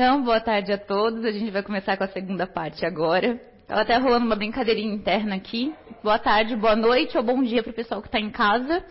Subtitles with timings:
[0.00, 1.24] Então, boa tarde a todos.
[1.24, 3.32] A gente vai começar com a segunda parte agora.
[3.62, 5.74] Estava até rolando uma brincadeirinha interna aqui.
[6.04, 8.84] Boa tarde, boa noite ou bom dia para o pessoal que está em casa.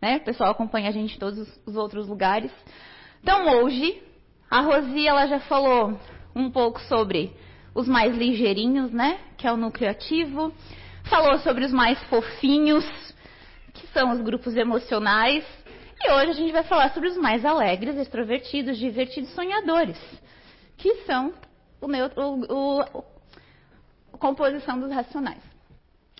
[0.00, 0.16] Né?
[0.16, 2.50] O pessoal acompanha a gente em todos os outros lugares.
[3.22, 4.02] Então, hoje,
[4.50, 6.00] a Rosi ela já falou
[6.34, 7.36] um pouco sobre
[7.74, 9.18] os mais ligeirinhos, né?
[9.36, 10.50] Que é o núcleo ativo.
[11.10, 12.86] Falou sobre os mais fofinhos,
[13.74, 15.44] que são os grupos emocionais.
[16.02, 19.98] E hoje a gente vai falar sobre os mais alegres, extrovertidos, divertidos, sonhadores,
[20.76, 21.32] que são
[21.80, 23.04] o, neutro, o, o,
[24.12, 25.42] a composição dos racionais.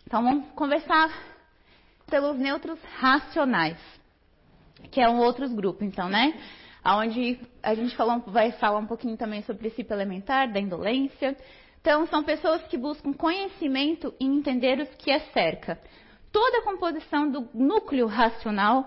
[0.06, 1.10] Então vamos conversar
[2.06, 3.78] pelos neutros racionais,
[4.90, 6.38] que é um outro grupo, então, né?
[6.84, 11.34] Onde a gente falou, vai falar um pouquinho também sobre o princípio elementar da indolência.
[11.80, 15.80] Então, são pessoas que buscam conhecimento e entender os que é cerca.
[16.30, 18.86] Toda a composição do núcleo racional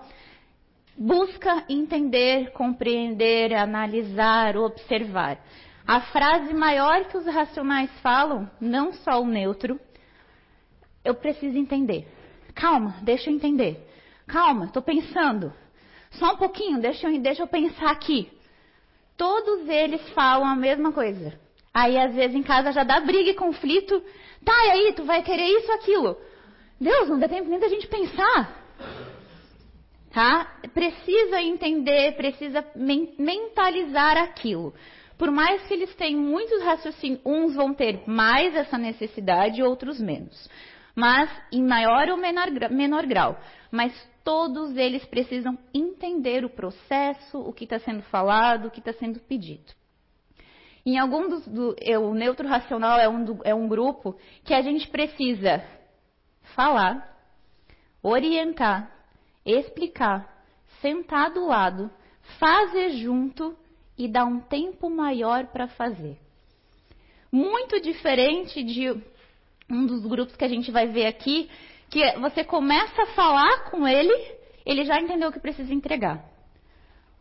[0.98, 5.38] busca entender, compreender, analisar, observar.
[5.86, 9.80] A frase maior que os racionais falam, não só o neutro,
[11.04, 12.06] eu preciso entender.
[12.54, 13.88] Calma, deixa eu entender.
[14.26, 15.52] Calma, estou pensando.
[16.10, 18.30] Só um pouquinho, deixa eu, deixa eu pensar aqui.
[19.16, 21.38] Todos eles falam a mesma coisa.
[21.72, 24.02] Aí, às vezes, em casa já dá briga e conflito.
[24.44, 26.16] Tá, e aí, tu vai querer isso, aquilo.
[26.80, 28.64] Deus, não dá tempo nem da gente pensar.
[30.18, 30.52] Tá?
[30.74, 34.74] Precisa entender, precisa mentalizar aquilo.
[35.16, 40.50] Por mais que eles tenham muitos raciocínios, uns vão ter mais essa necessidade, outros menos.
[40.92, 43.38] Mas em maior ou menor, menor grau.
[43.70, 43.92] Mas
[44.24, 49.20] todos eles precisam entender o processo, o que está sendo falado, o que está sendo
[49.20, 49.72] pedido.
[50.84, 51.46] Em algum dos.
[51.46, 55.64] Do, o neutro racional é um, do, é um grupo que a gente precisa
[56.56, 57.08] falar,
[58.02, 58.97] orientar,
[59.50, 60.44] explicar,
[60.80, 61.90] sentar do lado,
[62.38, 63.56] fazer junto
[63.96, 66.18] e dar um tempo maior para fazer.
[67.30, 68.90] Muito diferente de
[69.70, 71.50] um dos grupos que a gente vai ver aqui,
[71.90, 74.14] que você começa a falar com ele,
[74.64, 76.24] ele já entendeu o que precisa entregar.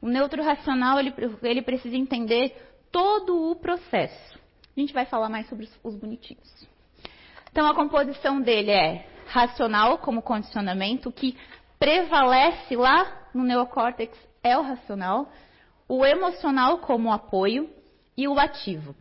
[0.01, 2.55] O neutro racional, ele, ele precisa entender
[2.91, 4.39] todo o processo.
[4.75, 6.67] A gente vai falar mais sobre os, os bonitinhos.
[7.51, 11.35] Então, a composição dele é racional como condicionamento, que
[11.79, 15.31] prevalece lá no neocórtex é o racional,
[15.87, 17.69] o emocional como apoio
[18.15, 18.95] e o ativo.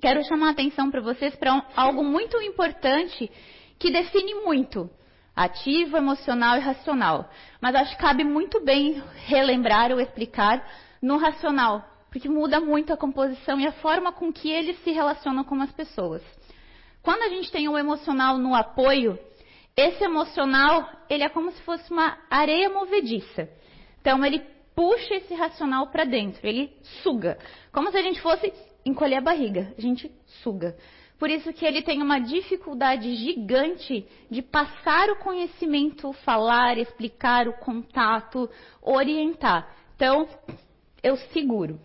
[0.00, 3.30] Quero chamar a atenção para vocês para um, algo muito importante
[3.78, 4.90] que define muito
[5.34, 7.30] ativo, emocional e racional.
[7.60, 10.66] Mas acho que cabe muito bem relembrar ou explicar
[11.00, 15.44] no racional, porque muda muito a composição e a forma com que eles se relacionam
[15.44, 16.22] com as pessoas.
[17.02, 19.18] Quando a gente tem o emocional no apoio,
[19.76, 23.48] esse emocional, ele é como se fosse uma areia movediça.
[24.00, 24.40] Então, ele
[24.74, 27.38] puxa esse racional para dentro, ele suga.
[27.72, 28.52] Como se a gente fosse
[28.84, 30.10] encolher a barriga, a gente
[30.42, 30.76] suga.
[31.18, 37.52] Por isso que ele tem uma dificuldade gigante de passar o conhecimento, falar, explicar o
[37.52, 38.50] contato,
[38.82, 39.72] orientar.
[39.94, 40.28] Então,
[41.00, 41.80] eu seguro.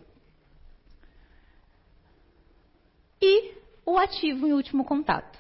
[3.21, 3.53] E
[3.85, 5.36] o ativo em último contato.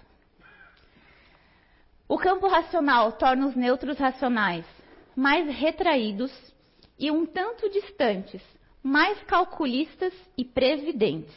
[2.07, 4.65] O campo racional torna os neutros racionais
[5.17, 6.31] mais retraídos
[6.99, 8.41] e um tanto distantes,
[8.83, 11.35] mais calculistas e previdentes.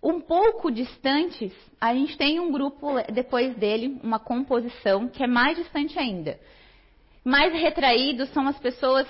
[0.00, 5.56] Um pouco distantes, a gente tem um grupo depois dele, uma composição que é mais
[5.56, 6.38] distante ainda.
[7.24, 9.06] Mais retraídos são as pessoas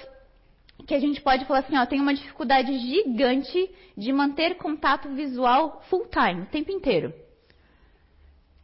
[0.87, 5.83] que a gente pode falar assim, ó, tem uma dificuldade gigante de manter contato visual
[5.91, 7.13] full time, o tempo inteiro.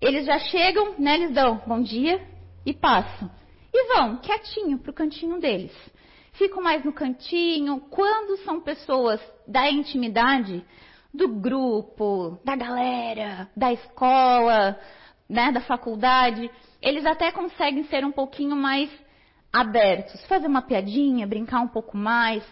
[0.02, 2.20] Eles já chegam, né, eles dão bom dia
[2.66, 3.30] e passam.
[3.72, 5.72] E vão quietinho para o cantinho deles.
[6.32, 7.78] Ficam mais no cantinho.
[7.88, 10.64] Quando são pessoas da intimidade,
[11.14, 14.76] do grupo, da galera, da escola,
[15.28, 16.50] né, da faculdade,
[16.82, 18.90] eles até conseguem ser um pouquinho mais
[19.52, 22.42] abertos, fazer uma piadinha, brincar um pouco mais.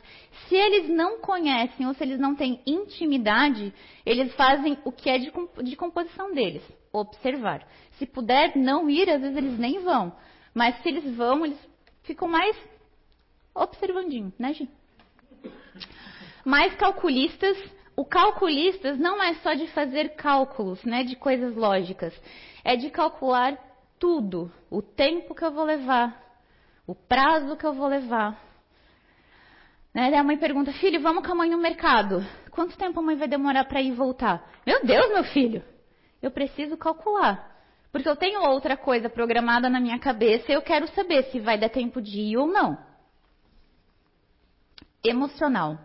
[0.47, 3.75] Se eles não conhecem ou se eles não têm intimidade,
[4.07, 5.33] eles fazem o que é de,
[5.65, 6.63] de composição deles
[6.93, 7.67] observar.
[7.99, 10.13] Se puder não ir, às vezes eles nem vão.
[10.55, 11.59] Mas se eles vão, eles
[12.03, 12.57] ficam mais
[13.55, 14.69] observandinho, né, Gi?
[16.45, 17.57] Mais calculistas.
[17.97, 22.19] O calculistas não é só de fazer cálculos, né, de coisas lógicas.
[22.65, 23.59] É de calcular
[23.99, 24.51] tudo.
[24.71, 26.19] O tempo que eu vou levar,
[26.87, 28.41] o prazo que eu vou levar.
[29.93, 30.17] Né?
[30.17, 32.25] A mãe pergunta, filho, vamos com a mãe no mercado.
[32.51, 34.49] Quanto tempo a mãe vai demorar para ir e voltar?
[34.67, 35.63] Meu Deus, meu filho
[36.23, 37.51] eu preciso calcular.
[37.93, 41.59] Porque eu tenho outra coisa programada na minha cabeça e eu quero saber se vai
[41.59, 42.79] dar tempo de ir ou não.
[45.03, 45.79] Emocional.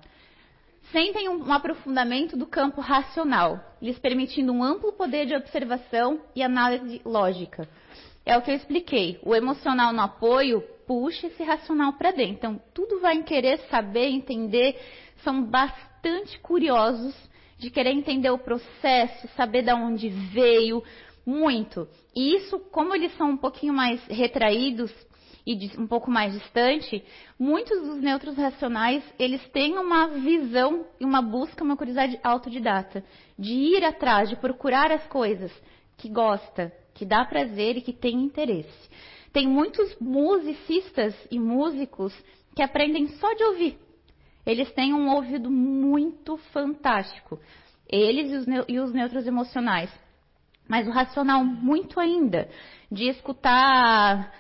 [0.91, 7.01] sentem um aprofundamento do campo racional, lhes permitindo um amplo poder de observação e análise
[7.03, 7.67] lógica.
[8.25, 9.19] É o que eu expliquei.
[9.23, 12.33] O emocional no apoio puxa esse racional para dentro.
[12.33, 14.79] Então, tudo vai em querer saber, entender.
[15.23, 17.15] São bastante curiosos
[17.57, 20.84] de querer entender o processo, saber de onde veio,
[21.25, 21.88] muito.
[22.16, 24.92] E isso, como eles são um pouquinho mais retraídos
[25.46, 27.04] e um pouco mais distante,
[27.38, 33.04] muitos dos neutros racionais, eles têm uma visão e uma busca, uma curiosidade autodidata,
[33.38, 35.52] de ir atrás, de procurar as coisas
[35.98, 38.90] que gosta, que dá prazer e que tem interesse.
[39.31, 42.13] Tem muitos musicistas e músicos
[42.56, 43.84] que aprendem só de ouvir.
[44.45, 47.39] Eles têm um ouvido muito fantástico.
[47.88, 49.89] Eles e os, e os neutros emocionais.
[50.68, 52.50] Mas o racional muito ainda.
[52.92, 54.33] De escutar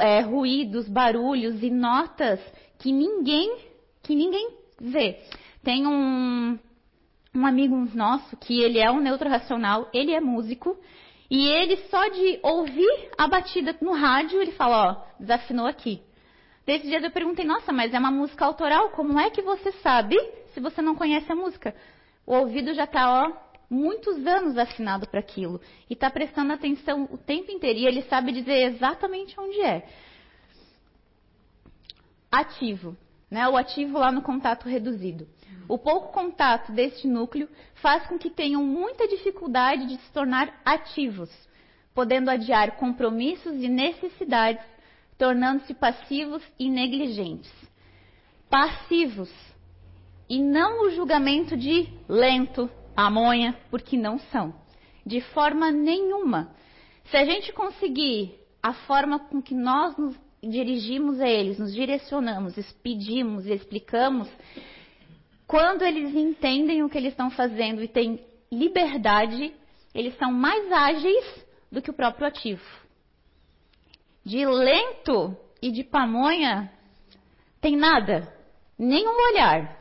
[0.00, 2.40] é, ruídos, barulhos e notas
[2.78, 3.56] que ninguém,
[4.02, 4.50] que ninguém
[4.80, 5.20] vê.
[5.62, 6.58] Tem um,
[7.34, 10.76] um amigo nosso que ele é um neutro racional, ele é músico
[11.30, 16.02] e ele só de ouvir a batida no rádio, ele fala, ó, desafinou aqui.
[16.64, 20.16] Desde dia eu perguntei, nossa, mas é uma música autoral, como é que você sabe
[20.54, 21.74] se você não conhece a música?
[22.24, 23.32] O ouvido já está, ó,
[23.68, 25.60] muitos anos afinado para aquilo.
[25.88, 27.78] E está prestando atenção o tempo inteiro.
[27.78, 29.88] E ele sabe dizer exatamente onde é.
[32.30, 32.96] Ativo.
[33.30, 33.48] Né?
[33.48, 35.26] O ativo lá no contato reduzido.
[35.68, 41.30] O pouco contato deste núcleo faz com que tenham muita dificuldade de se tornar ativos,
[41.94, 44.62] podendo adiar compromissos e necessidades,
[45.22, 47.48] tornando-se passivos e negligentes.
[48.50, 49.32] Passivos.
[50.28, 54.52] E não o julgamento de lento, amonha, porque não são.
[55.06, 56.52] De forma nenhuma.
[57.04, 62.56] Se a gente conseguir a forma com que nós nos dirigimos a eles, nos direcionamos,
[62.82, 64.28] pedimos e explicamos,
[65.46, 68.18] quando eles entendem o que eles estão fazendo e têm
[68.50, 69.54] liberdade,
[69.94, 72.81] eles são mais ágeis do que o próprio ativo.
[74.24, 76.72] De lento e de pamonha,
[77.60, 78.32] tem nada,
[78.78, 79.78] nenhum olhar.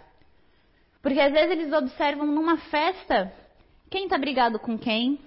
[1.01, 3.33] Porque às vezes eles observam numa festa
[3.89, 5.19] quem está brigado com quem,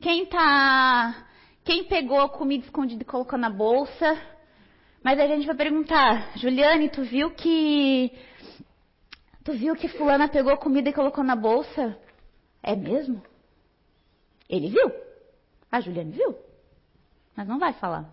[0.00, 1.26] quem tá,
[1.64, 4.20] quem pegou a comida escondida e colocou na bolsa.
[5.02, 8.12] Mas a gente vai perguntar, Juliane, tu viu que
[9.44, 11.98] Tu viu que fulana pegou comida e colocou na bolsa?
[12.62, 13.22] É mesmo?
[14.48, 14.92] Ele viu.
[15.70, 16.36] A Juliane viu.
[17.36, 18.06] Mas não vai falar.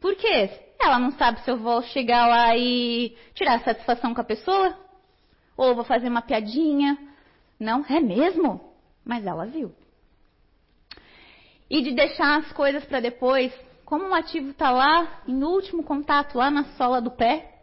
[0.00, 0.50] Por quê?
[0.80, 4.76] Ela não sabe se eu vou chegar lá e tirar satisfação com a pessoa?
[5.56, 6.96] Ou vou fazer uma piadinha?
[7.58, 8.72] Não, é mesmo?
[9.04, 9.74] Mas ela viu.
[11.68, 13.52] E de deixar as coisas para depois,
[13.84, 17.60] como o ativo está lá, no último contato, lá na sola do pé,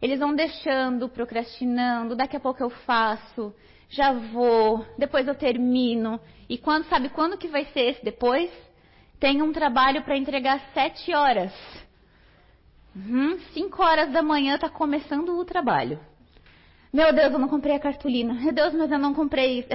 [0.00, 3.54] eles vão deixando, procrastinando, daqui a pouco eu faço,
[3.88, 6.18] já vou, depois eu termino.
[6.48, 8.50] E quando sabe quando que vai ser esse depois?
[9.22, 11.52] Tem um trabalho para entregar sete horas.
[12.92, 16.00] Uhum, cinco horas da manhã está começando o trabalho.
[16.92, 18.34] Meu Deus, eu não comprei a cartolina.
[18.34, 19.68] Meu Deus, mas eu não comprei isso.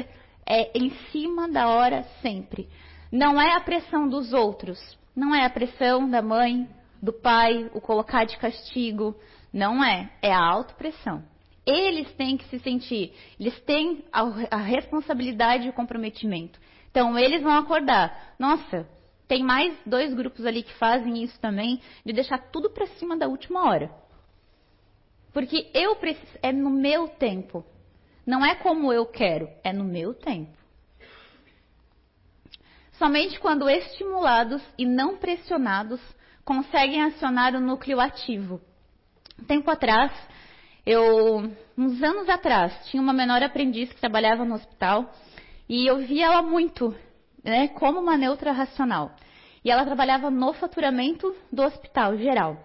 [0.46, 2.68] É em cima da hora sempre.
[3.10, 4.78] Não é a pressão dos outros.
[5.16, 6.68] Não é a pressão da mãe,
[7.02, 9.16] do pai, o colocar de castigo.
[9.54, 11.24] Não é, é a autopressão.
[11.66, 16.60] Eles têm que se sentir, eles têm a, a responsabilidade e o comprometimento.
[16.92, 18.36] Então, eles vão acordar.
[18.38, 18.86] Nossa,
[19.28, 23.28] tem mais dois grupos ali que fazem isso também, de deixar tudo para cima da
[23.28, 23.92] última hora.
[25.34, 27.66] Porque eu preciso, é no meu tempo.
[28.26, 30.58] Não é como eu quero, é no meu tempo.
[32.94, 36.02] Somente quando estimulados e não pressionados
[36.44, 38.60] conseguem acionar o núcleo ativo,
[39.46, 40.12] tempo atrás,
[40.86, 45.14] eu, uns anos atrás, tinha uma menor aprendiz que trabalhava no hospital
[45.70, 46.96] e eu via ela muito,
[47.48, 49.16] né, como uma neutra racional.
[49.64, 52.58] E ela trabalhava no faturamento do hospital geral.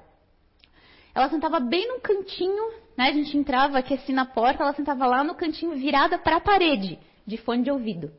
[1.15, 5.07] Ela sentava bem no cantinho, né, a gente entrava aqui assim na porta, ela sentava
[5.07, 8.11] lá no cantinho virada para a parede, de fone de ouvido.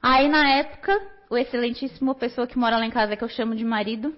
[0.00, 3.64] Aí na época, o excelentíssimo pessoa que mora lá em casa, que eu chamo de
[3.64, 4.14] marido,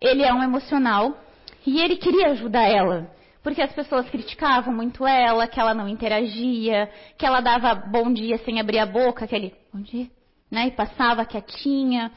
[0.00, 1.18] ele é um emocional,
[1.66, 3.10] e ele queria ajudar ela,
[3.42, 8.38] porque as pessoas criticavam muito ela, que ela não interagia, que ela dava bom dia
[8.38, 10.08] sem abrir a boca, aquele bom dia,
[10.50, 10.66] né?
[10.66, 12.12] E passava quietinha.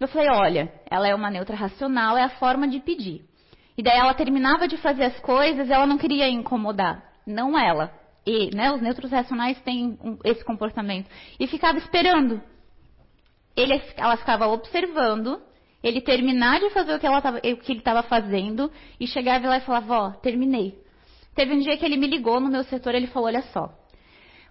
[0.00, 3.22] Eu falei, olha, ela é uma neutra racional, é a forma de pedir.
[3.76, 7.92] E daí ela terminava de fazer as coisas, ela não queria incomodar, não ela.
[8.26, 11.08] E, né, os neutros racionais têm esse comportamento.
[11.38, 12.42] E ficava esperando.
[13.56, 15.40] Ele, ela ficava observando
[15.82, 19.58] ele terminar de fazer o que, tava, o que ele estava fazendo e chegava lá
[19.58, 20.76] e falava, ó, terminei.
[21.38, 23.72] Teve um dia que ele me ligou no meu setor, ele falou: Olha só,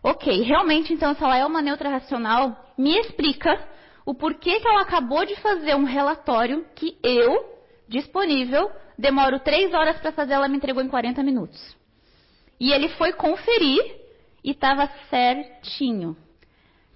[0.02, 3.62] ok, realmente então, se ela é uma neutra racional, me explica
[4.06, 7.44] o porquê que ela acabou de fazer um relatório que eu,
[7.90, 11.76] disponível, demoro três horas para fazer, ela me entregou em 40 minutos.
[12.58, 13.84] E ele foi conferir
[14.42, 16.16] e estava certinho.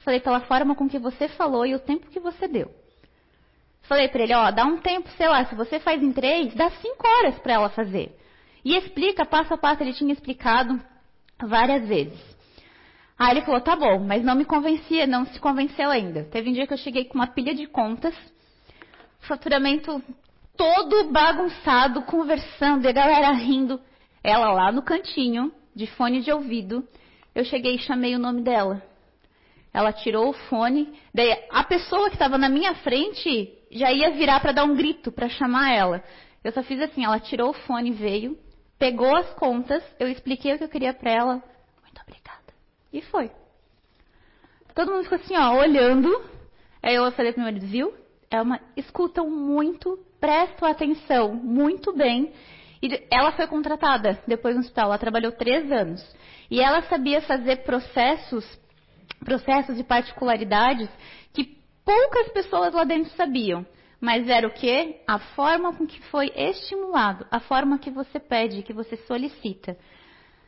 [0.06, 2.72] Falei, pela forma com que você falou e o tempo que você deu.
[3.92, 6.70] Falei para ele, ó, dá um tempo, sei lá, se você faz em três, dá
[6.70, 8.18] cinco horas para ela fazer.
[8.64, 10.82] E explica passo a passo, ele tinha explicado
[11.38, 12.18] várias vezes.
[13.20, 16.24] Aí ele falou, tá bom, mas não me convencia, não se convenceu ainda.
[16.24, 18.16] Teve um dia que eu cheguei com uma pilha de contas,
[19.28, 20.02] faturamento
[20.56, 23.78] todo bagunçado, conversando, e a galera rindo.
[24.24, 26.88] Ela lá no cantinho, de fone de ouvido,
[27.36, 28.82] eu cheguei e chamei o nome dela.
[29.74, 34.40] Ela tirou o fone, daí a pessoa que estava na minha frente já ia virar
[34.40, 36.04] para dar um grito, para chamar ela.
[36.44, 38.38] Eu só fiz assim, ela tirou o fone, veio,
[38.78, 41.34] pegou as contas, eu expliquei o que eu queria para ela.
[41.82, 42.54] Muito obrigada.
[42.92, 43.32] E foi.
[44.74, 46.10] Todo mundo ficou assim, ó, olhando.
[46.82, 47.94] Aí eu falei pro meu marido, viu?
[48.30, 52.34] É uma, escutam muito, prestam atenção muito bem.
[52.82, 56.04] E ela foi contratada depois no hospital, ela trabalhou três anos.
[56.50, 58.44] E ela sabia fazer processos,
[59.24, 60.90] processos e particularidades
[61.34, 63.66] que poucas pessoas lá dentro sabiam.
[64.00, 65.00] Mas era o que?
[65.08, 69.78] A forma com que foi estimulado, a forma que você pede, que você solicita.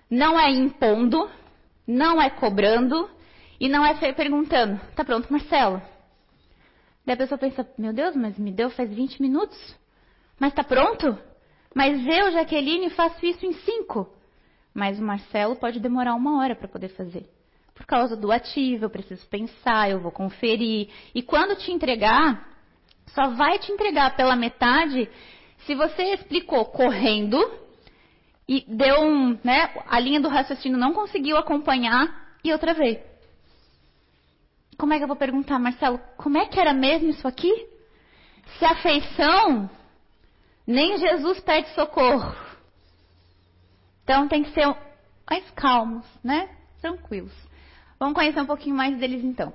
[0.09, 1.29] Não é impondo,
[1.85, 3.07] não é cobrando
[3.59, 5.79] e não é perguntando: tá pronto, Marcelo?
[7.05, 9.75] Daí a pessoa pensa: meu Deus, mas me deu faz 20 minutos?
[10.39, 11.17] Mas tá pronto?
[11.75, 14.09] Mas eu, Jaqueline, faço isso em 5.
[14.73, 17.29] Mas o Marcelo pode demorar uma hora para poder fazer.
[17.75, 20.89] Por causa do ativo, eu preciso pensar, eu vou conferir.
[21.13, 22.47] E quando te entregar,
[23.07, 25.09] só vai te entregar pela metade
[25.65, 27.39] se você explicou correndo
[28.47, 32.99] e deu um, né, a linha do raciocínio não conseguiu acompanhar e outra vez.
[34.77, 37.67] Como é que eu vou perguntar, Marcelo, como é que era mesmo isso aqui?
[38.59, 39.69] Se a feição,
[40.67, 42.35] nem Jesus pede socorro.
[44.03, 44.67] Então tem que ser
[45.29, 46.49] mais calmos, né?
[46.81, 47.33] Tranquilos.
[48.00, 49.53] Vamos conhecer um pouquinho mais deles então.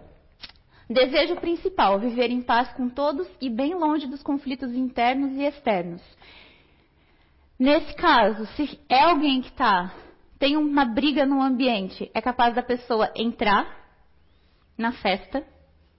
[0.89, 6.03] Desejo principal: viver em paz com todos e bem longe dos conflitos internos e externos.
[7.59, 9.93] Nesse caso, se é alguém que tá,
[10.39, 13.67] tem uma briga no ambiente, é capaz da pessoa entrar
[14.77, 15.45] na festa.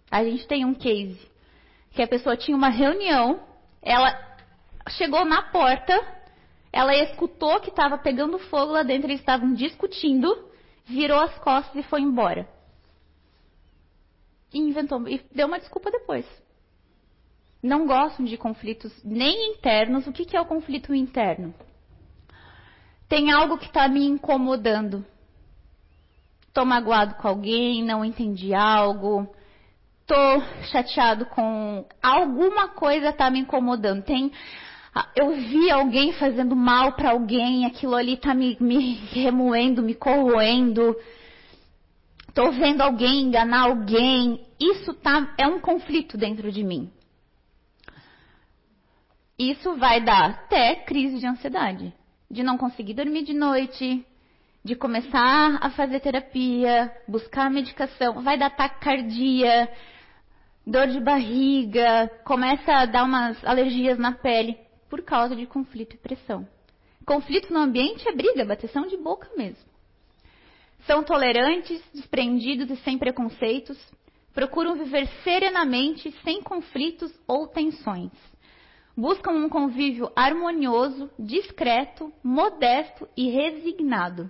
[0.09, 1.29] A gente tem um case
[1.91, 3.41] que a pessoa tinha uma reunião,
[3.81, 4.17] ela
[4.89, 5.93] chegou na porta,
[6.71, 10.48] ela escutou que estava pegando fogo lá dentro, eles estavam discutindo,
[10.89, 12.47] virou as costas e foi embora.
[14.51, 16.25] E inventou e deu uma desculpa depois.
[17.61, 20.07] Não gostam de conflitos nem internos.
[20.07, 21.53] O que, que é o conflito interno?
[23.07, 25.05] Tem algo que está me incomodando.
[26.47, 29.29] Estou magoado com alguém, não entendi algo,
[30.01, 30.41] estou
[30.71, 34.03] chateado com alguma coisa está me incomodando.
[34.03, 34.31] Tem
[35.15, 40.95] eu vi alguém fazendo mal para alguém, aquilo ali está me, me remoendo, me corroendo.
[42.27, 44.45] Estou vendo alguém enganar alguém.
[44.59, 46.89] Isso tá, é um conflito dentro de mim.
[49.37, 51.93] Isso vai dar até crise de ansiedade.
[52.29, 54.05] De não conseguir dormir de noite,
[54.63, 59.69] de começar a fazer terapia, buscar medicação, vai dar taquicardia,
[60.65, 65.97] dor de barriga, começa a dar umas alergias na pele por causa de conflito e
[65.97, 66.47] pressão.
[67.05, 69.69] Conflito no ambiente é briga, bateção de boca mesmo.
[70.85, 73.77] São tolerantes, desprendidos e sem preconceitos,
[74.33, 78.11] procuram viver serenamente, sem conflitos ou tensões.
[78.95, 84.29] Buscam um convívio harmonioso, discreto, modesto e resignado.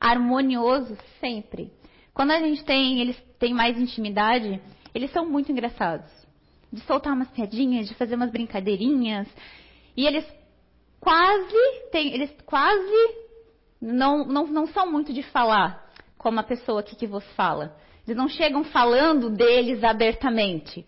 [0.00, 1.72] Harmonioso sempre.
[2.14, 4.60] Quando a gente tem, eles têm mais intimidade,
[4.94, 6.10] eles são muito engraçados.
[6.72, 9.28] De soltar umas piadinhas, de fazer umas brincadeirinhas.
[9.98, 10.24] E eles
[11.00, 13.16] quase têm, eles quase
[13.82, 17.76] não, não, não são muito de falar como a pessoa aqui que vos fala.
[18.06, 20.86] Eles não chegam falando deles abertamente.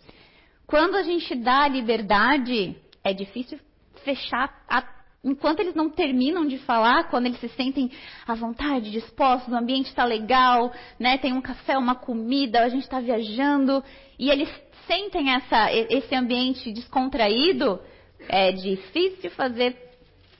[0.64, 3.58] Quando a gente dá liberdade, é difícil
[4.04, 4.84] fechar a,
[5.24, 7.90] enquanto eles não terminam de falar, quando eles se sentem
[8.28, 11.18] à vontade, dispostos, o ambiente está legal, né?
[11.18, 13.82] Tem um café, uma comida, a gente está viajando
[14.16, 14.48] e eles
[14.86, 17.80] sentem essa, esse ambiente descontraído,
[18.28, 19.76] é difícil fazer,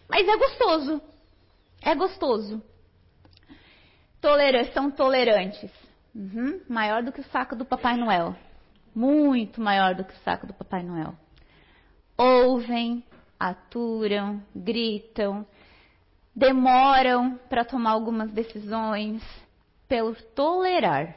[0.09, 1.03] mas é gostoso.
[1.83, 2.63] É gostoso.
[4.75, 5.71] São tolerantes.
[6.15, 8.37] Uhum, maior do que o saco do Papai Noel.
[8.95, 11.15] Muito maior do que o saco do Papai Noel.
[12.19, 13.03] Ouvem,
[13.39, 15.47] aturam, gritam.
[16.35, 19.23] demoram para tomar algumas decisões
[19.89, 21.17] pelo tolerar.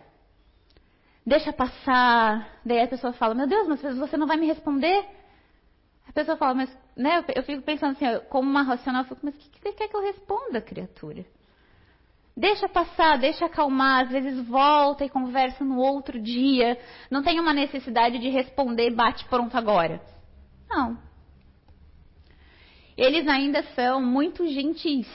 [1.26, 5.06] Deixa passar, daí a pessoa fala: Meu Deus, mas você não vai me responder?
[6.08, 7.24] A pessoa fala: Mas, né?
[7.36, 9.96] Eu fico pensando assim, como uma racional, eu fico: Mas o que você quer que
[9.96, 11.26] eu responda, criatura?
[12.36, 16.80] Deixa passar, deixa acalmar, às vezes volta e conversa no outro dia.
[17.10, 20.02] Não tem uma necessidade de responder bate pronto agora.
[20.68, 20.98] Não.
[22.98, 25.08] Eles ainda são muito gentis.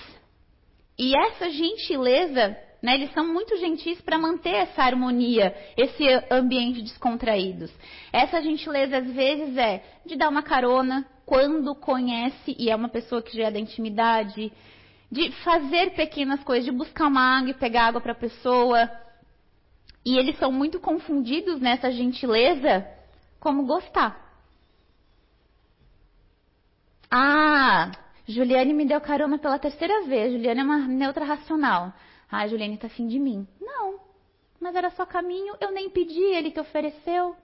[0.97, 7.73] E essa gentileza, né, eles são muito gentis para manter essa harmonia, esse ambiente descontraídos.
[8.13, 13.21] Essa gentileza às vezes é de dar uma carona quando conhece e é uma pessoa
[13.21, 14.53] que já é da intimidade,
[15.11, 18.89] de fazer pequenas coisas, de buscar uma água e pegar água para a pessoa.
[20.05, 22.87] E eles são muito confundidos nessa gentileza
[23.41, 24.27] como gostar.
[27.11, 27.91] Ah,
[28.27, 30.33] Juliane me deu carona pela terceira vez.
[30.33, 31.93] Juliane é uma neutra racional.
[32.31, 33.47] Ah, Juliane tá afim de mim.
[33.61, 34.01] Não,
[34.61, 37.37] mas era só caminho, eu nem pedi, ele que ofereceu.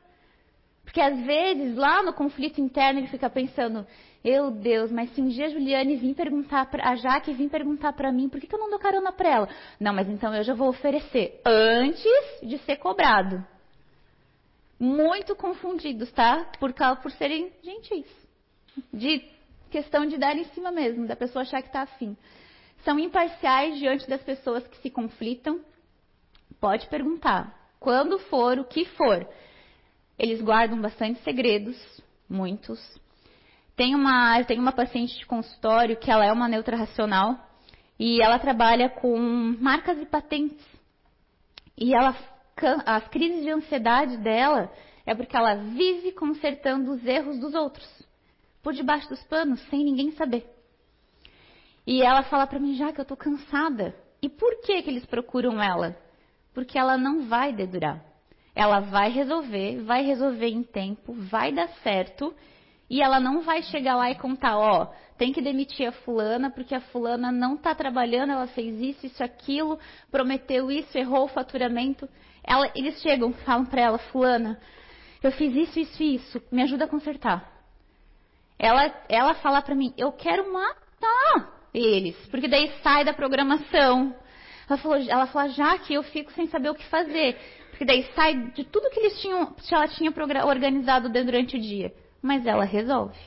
[0.85, 3.87] Porque às vezes, lá no conflito interno, ele fica pensando:
[4.23, 7.93] meu Deus, mas se um dia a Juliane vir perguntar, pra, a Jaque vir perguntar
[7.93, 9.49] para mim, por que, que eu não dou carona para ela?
[9.81, 12.05] Não, mas então eu já vou oferecer antes
[12.43, 13.45] de ser cobrado.
[14.79, 16.51] Muito confundidos, tá?
[16.59, 18.07] Por, por serem gentis.
[18.93, 19.25] De
[19.71, 22.17] questão de dar em cima mesmo, da pessoa achar que está afim.
[22.85, 25.61] São imparciais diante das pessoas que se conflitam.
[26.61, 27.55] Pode perguntar.
[27.81, 29.27] Quando for, o que for.
[30.19, 31.77] Eles guardam bastante segredos,
[32.29, 32.81] muitos.
[33.75, 37.37] Tem uma, tenho uma paciente de consultório que ela é uma neutra racional
[37.99, 39.19] e ela trabalha com
[39.59, 40.65] marcas e patentes.
[41.77, 42.17] E ela,
[42.87, 44.73] as crises de ansiedade dela
[45.05, 47.87] é porque ela vive consertando os erros dos outros,
[48.63, 50.54] por debaixo dos panos, sem ninguém saber.
[51.87, 53.95] E ela fala para mim já que eu tô cansada.
[54.23, 55.97] E por que que eles procuram ela?
[56.55, 58.03] Porque ela não vai dedurar.
[58.55, 62.35] Ela vai resolver, vai resolver em tempo, vai dar certo
[62.89, 66.75] e ela não vai chegar lá e contar, ó, tem que demitir a fulana porque
[66.75, 69.79] a fulana não está trabalhando, ela fez isso, isso, aquilo,
[70.11, 72.09] prometeu isso, errou o faturamento.
[72.43, 74.61] Ela, eles chegam, falam para ela, fulana,
[75.23, 77.53] eu fiz isso, isso e isso, me ajuda a consertar.
[78.59, 84.15] Ela, ela fala para mim, eu quero matar eles, porque daí sai da programação.
[84.69, 87.37] Ela falou, ela fala, já que eu fico sem saber o que fazer,
[87.71, 90.13] porque daí sai de tudo que eles tinham, que ela tinha
[90.47, 91.93] organizado durante o dia
[92.25, 93.19] mas ela resolve.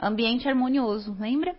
[0.00, 1.56] Ambiente harmonioso, lembra?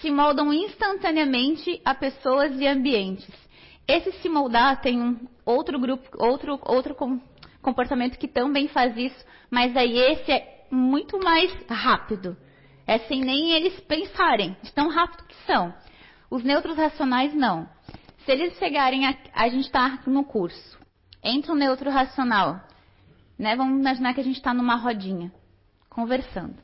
[0.00, 3.28] Se moldam instantaneamente a pessoas e ambientes.
[3.88, 6.96] Esse se moldar tem um outro grupo, outro, outro
[7.60, 12.36] comportamento que também faz isso, mas aí esse é muito mais rápido.
[12.86, 15.74] É sem nem eles pensarem, de tão rápido que são.
[16.30, 17.68] Os neutros racionais não.
[18.24, 20.78] Se eles chegarem, a, a gente está no curso,
[21.22, 22.60] entra o neutro racional,
[23.38, 23.56] né?
[23.56, 25.32] Vamos imaginar que a gente está numa rodinha,
[25.88, 26.56] conversando.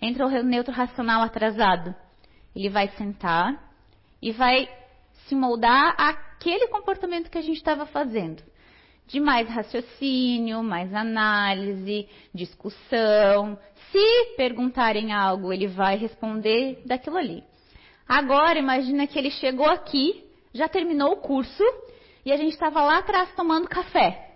[0.00, 1.94] Entra o neutro racional atrasado.
[2.54, 3.70] Ele vai sentar
[4.20, 4.68] e vai
[5.26, 8.42] se moldar àquele comportamento que a gente estava fazendo.
[9.06, 13.58] De mais raciocínio, mais análise, discussão.
[13.90, 17.44] Se perguntarem algo, ele vai responder daquilo ali.
[18.08, 21.62] Agora, imagina que ele chegou aqui, já terminou o curso,
[22.24, 24.26] e a gente estava lá atrás tomando café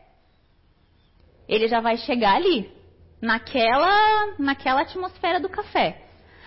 [1.50, 2.70] ele já vai chegar ali,
[3.20, 6.00] naquela, naquela atmosfera do café.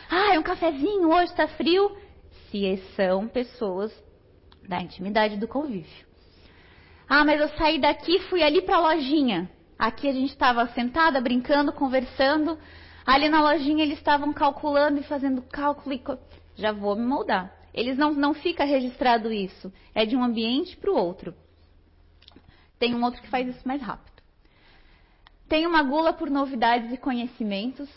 [0.09, 1.91] Ah, é um cafezinho, hoje está frio.
[2.49, 3.91] Se são pessoas
[4.67, 6.07] da intimidade do convívio.
[7.09, 9.49] Ah, mas eu saí daqui fui ali para a lojinha.
[9.77, 12.57] Aqui a gente estava sentada, brincando, conversando.
[13.05, 15.93] Ali na lojinha eles estavam calculando e fazendo cálculo.
[15.93, 16.01] E...
[16.55, 17.53] Já vou me moldar.
[17.73, 19.71] Eles não, não fica registrado isso.
[19.93, 21.33] É de um ambiente para o outro.
[22.77, 24.21] Tem um outro que faz isso mais rápido.
[25.49, 27.89] Tem uma gula por novidades e conhecimentos.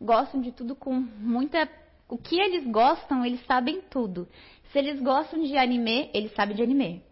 [0.00, 1.68] Gostam de tudo com muita.
[2.08, 4.28] O que eles gostam, eles sabem tudo.
[4.72, 7.02] Se eles gostam de anime, eles sabem de anime.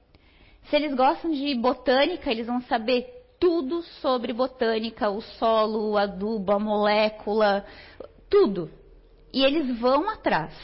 [0.68, 6.52] Se eles gostam de botânica, eles vão saber tudo sobre botânica, o solo, o adubo,
[6.52, 7.64] a molécula,
[8.28, 8.70] tudo.
[9.32, 10.54] E eles vão atrás.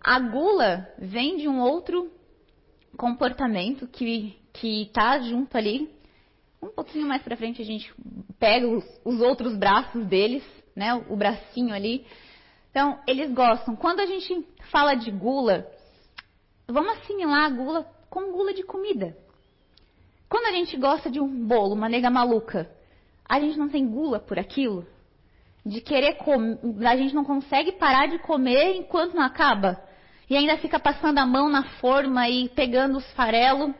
[0.00, 2.10] A gula vem de um outro
[2.96, 5.88] comportamento que que está junto ali
[6.62, 7.92] um pouquinho mais para frente a gente
[8.38, 10.44] pega os, os, outros braços deles,
[10.76, 10.94] né?
[10.94, 12.06] O bracinho ali.
[12.70, 13.74] Então, eles gostam.
[13.74, 15.66] Quando a gente fala de gula,
[16.68, 19.16] vamos assimilar a gula com gula de comida.
[20.32, 22.66] Quando a gente gosta de um bolo, uma nega maluca,
[23.28, 24.86] a gente não tem gula por aquilo?
[25.62, 29.78] De querer comer, a gente não consegue parar de comer enquanto não acaba.
[30.30, 33.74] E ainda fica passando a mão na forma e pegando os farelos.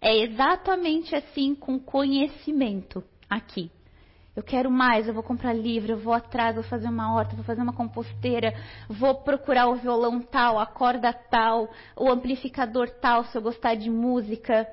[0.00, 3.70] É exatamente assim com conhecimento aqui.
[4.34, 7.44] Eu quero mais, eu vou comprar livro, eu vou atrás, vou fazer uma horta, vou
[7.44, 8.52] fazer uma composteira,
[8.88, 13.88] vou procurar o violão tal, a corda tal, o amplificador tal, se eu gostar de
[13.88, 14.68] música.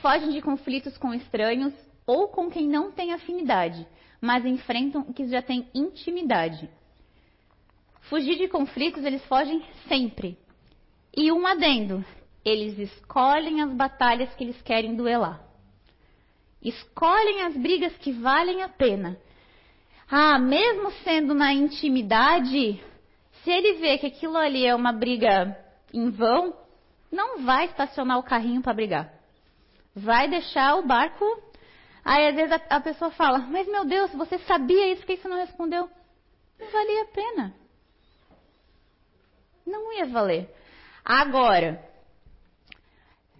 [0.00, 1.72] Fogem de conflitos com estranhos
[2.06, 3.86] ou com quem não tem afinidade,
[4.20, 6.68] mas enfrentam o que já tem intimidade.
[8.02, 10.38] Fugir de conflitos, eles fogem sempre.
[11.16, 12.04] E um adendo,
[12.44, 15.40] eles escolhem as batalhas que eles querem duelar.
[16.62, 19.18] Escolhem as brigas que valem a pena.
[20.08, 22.80] Ah, mesmo sendo na intimidade,
[23.42, 25.56] se ele vê que aquilo ali é uma briga
[25.92, 26.54] em vão,
[27.10, 29.15] não vai estacionar o carrinho para brigar.
[29.96, 31.24] Vai deixar o barco.
[32.04, 35.16] Aí às vezes a, a, pessoa fala: Mas meu Deus, você sabia isso, por que
[35.16, 35.88] você não respondeu?
[36.60, 37.54] Não valia a pena.
[39.66, 40.54] Não ia valer.
[41.02, 41.82] Agora,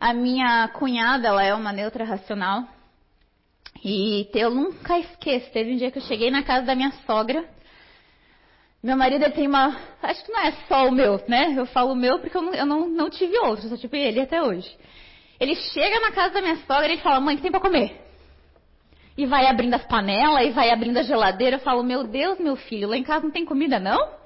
[0.01, 2.66] a minha cunhada, ela é uma neutra racional.
[3.85, 5.53] E eu nunca esqueço.
[5.53, 7.47] Teve um dia que eu cheguei na casa da minha sogra.
[8.83, 9.77] Meu marido tem uma.
[10.03, 11.55] Acho que não é só o meu, né?
[11.57, 14.21] Eu falo o meu porque eu não, eu não, não tive outro, só tive ele
[14.21, 14.75] até hoje.
[15.38, 18.03] Ele chega na casa da minha sogra e fala: Mãe, o que tem pra comer?
[19.16, 21.57] E vai abrindo as panelas e vai abrindo a geladeira.
[21.57, 24.16] Eu falo: Meu Deus, meu filho, lá em casa não tem comida não?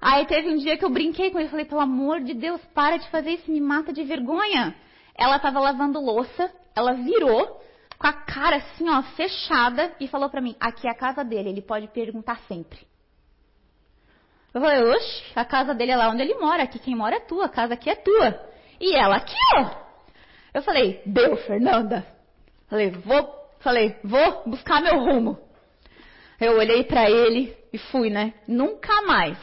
[0.00, 2.98] Aí teve um dia que eu brinquei com ele, falei, pelo amor de Deus, para
[2.98, 4.74] de fazer isso, me mata de vergonha.
[5.16, 7.62] Ela estava lavando louça, ela virou
[7.98, 11.48] com a cara assim, ó, fechada e falou para mim, aqui é a casa dele,
[11.48, 12.80] ele pode perguntar sempre.
[14.52, 17.20] Eu falei, oxe, a casa dele é lá onde ele mora, aqui quem mora é
[17.20, 18.38] tua, a casa aqui é tua.
[18.78, 19.83] E ela aqui, ó.
[20.54, 22.06] Eu falei, deu, Fernanda.
[22.68, 25.38] Falei, vou, falei, vou buscar meu rumo.
[26.40, 28.32] Eu olhei para ele e fui, né?
[28.46, 29.36] Nunca mais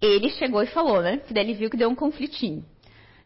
[0.00, 1.18] ele chegou e falou, né?
[1.18, 2.64] Que daí ele viu que deu um conflitinho.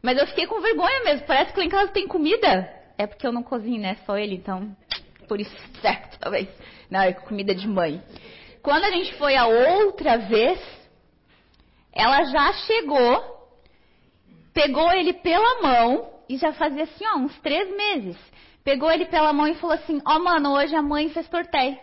[0.02, 1.26] Mas eu fiquei com vergonha mesmo.
[1.26, 2.68] Parece que lá em casa tem comida.
[2.98, 3.96] É porque eu não cozinho, né?
[4.04, 4.76] Só ele, então.
[5.28, 6.48] Por isso, certo, talvez.
[6.90, 8.02] Não, é comida de mãe.
[8.62, 10.58] Quando a gente foi a outra vez,
[11.92, 13.48] ela já chegou,
[14.52, 18.16] pegou ele pela mão, e já fazia assim, ó, uns três meses.
[18.62, 21.78] Pegou ele pela mão e falou assim: Ó, oh, mano, hoje a mãe fez tortéi.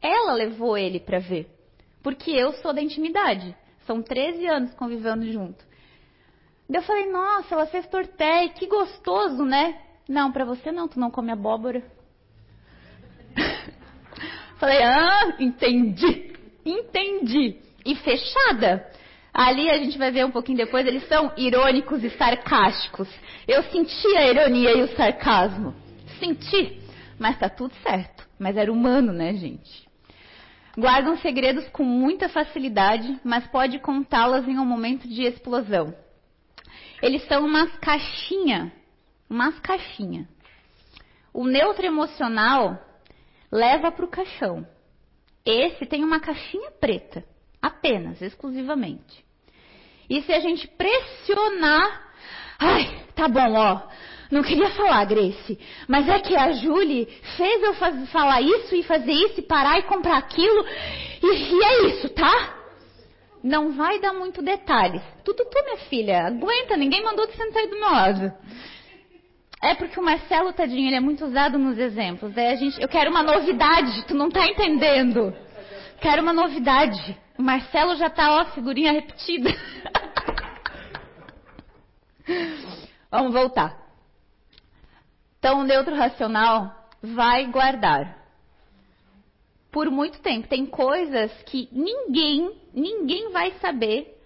[0.00, 1.46] Ela levou ele pra ver.
[2.02, 3.54] Porque eu sou da intimidade.
[3.86, 5.64] São 13 anos convivendo junto.
[6.68, 9.78] Daí eu falei, nossa, ela fez tortéia, que gostoso, né?
[10.08, 11.82] Não, para você não, tu não come abóbora.
[14.58, 16.32] falei, ah, entendi,
[16.64, 17.58] entendi.
[17.84, 18.90] E fechada.
[19.34, 23.08] Ali a gente vai ver um pouquinho depois, eles são irônicos e sarcásticos.
[23.46, 25.74] Eu senti a ironia e o sarcasmo.
[26.18, 26.80] Senti.
[27.18, 28.26] Mas tá tudo certo.
[28.38, 29.88] Mas era humano, né, gente?
[30.76, 35.94] Guardam segredos com muita facilidade, mas pode contá-las em um momento de explosão.
[37.02, 38.72] Eles são umas caixinha,
[39.28, 40.26] umas caixinha.
[41.34, 42.80] O neutro emocional
[43.50, 44.66] leva para o caixão.
[45.44, 47.24] Esse tem uma caixinha preta,
[47.60, 49.24] apenas, exclusivamente.
[50.08, 52.11] E se a gente pressionar,
[52.64, 53.80] ai, tá bom, ó,
[54.32, 58.82] não queria falar, Grace, mas é que a Julie fez eu faz, falar isso e
[58.82, 60.64] fazer isso e parar e comprar aquilo.
[61.22, 62.56] E, e é isso, tá?
[63.44, 65.02] Não vai dar muito detalhes.
[65.22, 66.26] Tudo tu, minha filha.
[66.28, 68.32] Aguenta, ninguém mandou você sentar do meu lado.
[69.62, 72.32] É porque o Marcelo, tadinho, ele é muito usado nos exemplos.
[72.32, 75.34] Daí a gente, eu quero uma novidade, tu não tá entendendo.
[76.00, 77.16] Quero uma novidade.
[77.38, 79.50] O Marcelo já tá, ó, figurinha repetida.
[83.10, 83.80] Vamos voltar.
[85.38, 88.18] Então, o neutro racional vai guardar.
[89.70, 90.48] Por muito tempo.
[90.48, 94.18] Tem coisas que ninguém, ninguém vai saber.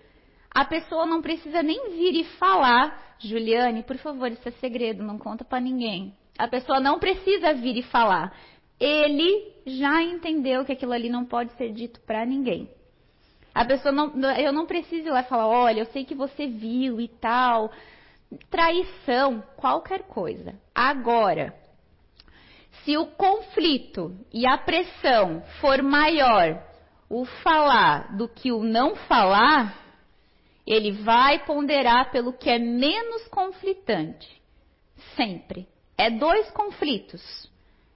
[0.50, 3.16] A pessoa não precisa nem vir e falar.
[3.18, 6.14] Juliane, por favor, isso é segredo, não conta para ninguém.
[6.38, 8.36] A pessoa não precisa vir e falar.
[8.78, 12.68] Ele já entendeu que aquilo ali não pode ser dito para ninguém.
[13.56, 17.00] A pessoa não, eu não preciso ir lá falar, olha, eu sei que você viu
[17.00, 17.72] e tal,
[18.50, 20.54] traição, qualquer coisa.
[20.74, 21.54] Agora,
[22.84, 26.62] se o conflito e a pressão for maior
[27.08, 29.74] o falar do que o não falar,
[30.66, 34.28] ele vai ponderar pelo que é menos conflitante.
[35.16, 35.66] Sempre.
[35.96, 37.50] É dois conflitos.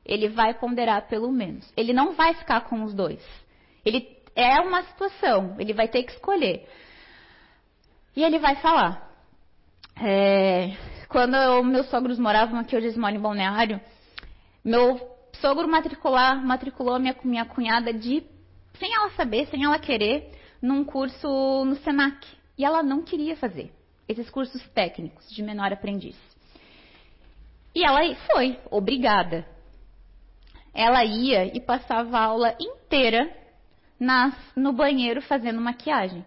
[0.07, 1.71] Ele vai ponderar pelo menos.
[1.77, 3.23] Ele não vai ficar com os dois.
[3.85, 6.69] Ele é uma situação, ele vai ter que escolher.
[8.17, 9.09] E ele vai falar.
[10.03, 10.77] É,
[11.09, 13.81] quando eu, meus sogros moravam aqui, hoje eles moram em Balneário,
[14.65, 15.01] meu
[15.41, 18.23] sogro matricular, matriculou minha, minha cunhada de,
[18.79, 22.27] sem ela saber, sem ela querer, num curso no Senac.
[22.57, 23.73] E ela não queria fazer
[24.09, 26.17] esses cursos técnicos de menor aprendiz.
[27.75, 28.01] E ela
[28.33, 29.47] foi, obrigada.
[30.75, 33.40] Ela ia e passava a aula inteira
[34.01, 36.25] nas, no banheiro fazendo maquiagem.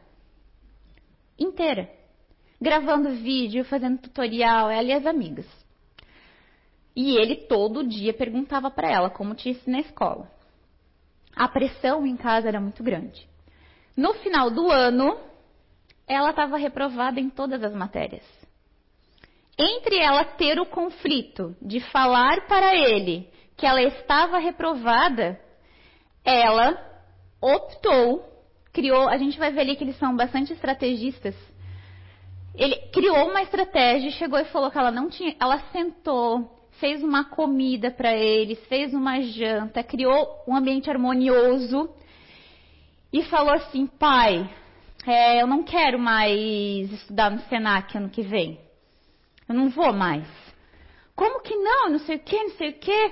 [1.38, 1.90] Inteira.
[2.62, 5.48] Gravando vídeo, fazendo tutorial, ela e as amigas.
[6.96, 10.32] E ele todo dia perguntava para ela como tinha isso na escola.
[11.36, 13.28] A pressão em casa era muito grande.
[13.98, 15.18] No final do ano,
[16.08, 18.24] ela estava reprovada em todas as matérias.
[19.58, 25.40] Entre ela ter o conflito de falar para ele que ela estava reprovada,
[26.24, 26.93] ela
[27.44, 28.24] optou,
[28.72, 31.36] criou, a gente vai ver ali que eles são bastante estrategistas.
[32.56, 37.26] Ele criou uma estratégia, chegou e falou que ela não tinha, ela sentou, fez uma
[37.26, 41.90] comida para eles, fez uma janta, criou um ambiente harmonioso
[43.12, 44.50] e falou assim: pai,
[45.06, 48.60] é, eu não quero mais estudar no Senac ano que vem.
[49.50, 50.28] Eu não vou mais.
[51.16, 51.90] Como que não?
[51.90, 53.10] Não sei o que, não sei o que.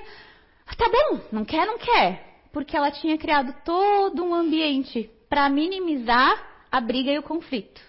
[0.76, 2.31] Tá bom, não quer, não quer.
[2.52, 7.80] Porque ela tinha criado todo um ambiente para minimizar a briga e o conflito.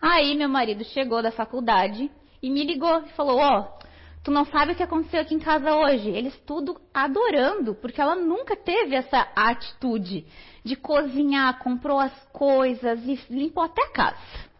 [0.00, 2.10] Aí meu marido chegou da faculdade
[2.42, 3.82] e me ligou e falou: Ó, oh,
[4.24, 6.08] Tu não sabe o que aconteceu aqui em casa hoje.
[6.08, 10.24] Eles tudo adorando, porque ela nunca teve essa atitude
[10.64, 14.52] de cozinhar, comprou as coisas e limpou até a casa.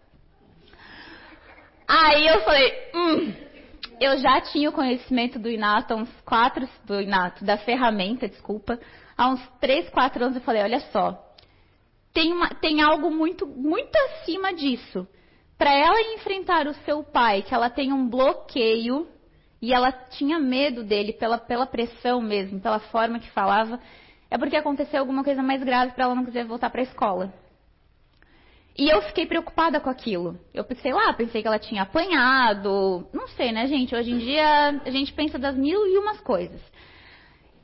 [1.86, 3.34] Aí eu falei, hum,
[4.00, 8.78] eu já tinha o conhecimento do Inato há uns quatro, do Inato, da ferramenta, desculpa,
[9.16, 11.18] há uns três, quatro anos eu falei, olha só,
[12.12, 15.06] tem, uma, tem algo muito, muito acima disso.
[15.56, 19.06] Para ela enfrentar o seu pai, que ela tem um bloqueio
[19.60, 23.80] e ela tinha medo dele pela, pela pressão mesmo, pela forma que falava,
[24.28, 27.32] é porque aconteceu alguma coisa mais grave para ela não quiser voltar para a escola.
[28.76, 30.38] E eu fiquei preocupada com aquilo.
[30.54, 33.94] Eu pensei lá, pensei que ela tinha apanhado, não sei, né, gente?
[33.94, 36.60] Hoje em dia a gente pensa das mil e umas coisas.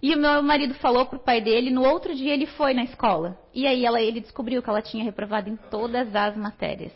[0.02, 3.38] E o meu marido falou pro pai dele, no outro dia ele foi na escola.
[3.54, 6.92] E aí ela, ele descobriu que ela tinha reprovado em todas as matérias.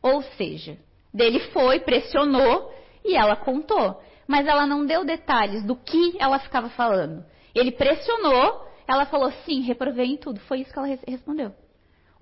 [0.00, 0.76] Ou seja,
[1.12, 2.72] dele foi, pressionou
[3.04, 4.00] e ela contou.
[4.28, 7.24] Mas ela não deu detalhes do que ela ficava falando.
[7.54, 10.38] Ele pressionou, ela falou sim, reprovei em tudo.
[10.40, 11.52] Foi isso que ela respondeu.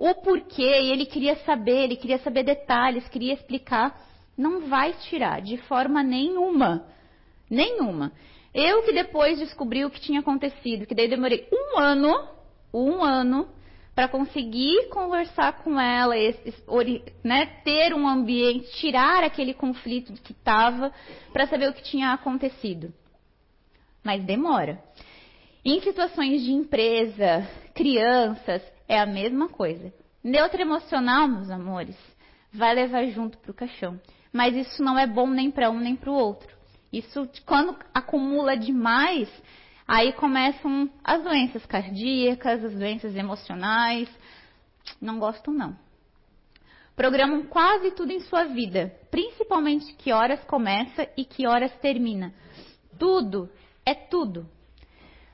[0.00, 4.00] O porquê, ele queria saber, ele queria saber detalhes, queria explicar.
[4.34, 6.86] Não vai tirar de forma nenhuma.
[7.50, 8.10] Nenhuma.
[8.54, 12.28] Eu que depois descobri o que tinha acontecido, que daí demorei um ano,
[12.72, 13.46] um ano,
[13.94, 16.14] para conseguir conversar com ela,
[17.22, 20.90] né, ter um ambiente, tirar aquele conflito que estava,
[21.30, 22.90] para saber o que tinha acontecido.
[24.02, 24.82] Mas demora.
[25.62, 29.92] Em situações de empresa, crianças, é a mesma coisa.
[30.22, 31.96] Neutro emocional, meus amores,
[32.52, 34.00] vai levar junto para o caixão.
[34.32, 36.54] Mas isso não é bom nem para um nem para o outro.
[36.92, 39.28] Isso, quando acumula demais,
[39.92, 44.08] Aí começam as doenças cardíacas, as doenças emocionais.
[45.00, 45.76] Não gosto, não.
[46.94, 52.32] Programam quase tudo em sua vida, principalmente que horas começa e que horas termina.
[53.00, 53.50] Tudo
[53.84, 54.48] é tudo.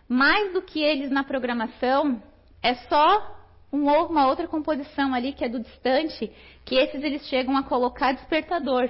[0.09, 2.23] Mais do que eles na programação,
[2.63, 3.36] é só
[3.71, 6.33] uma outra composição ali que é do distante,
[6.65, 8.89] que esses eles chegam a colocar despertador.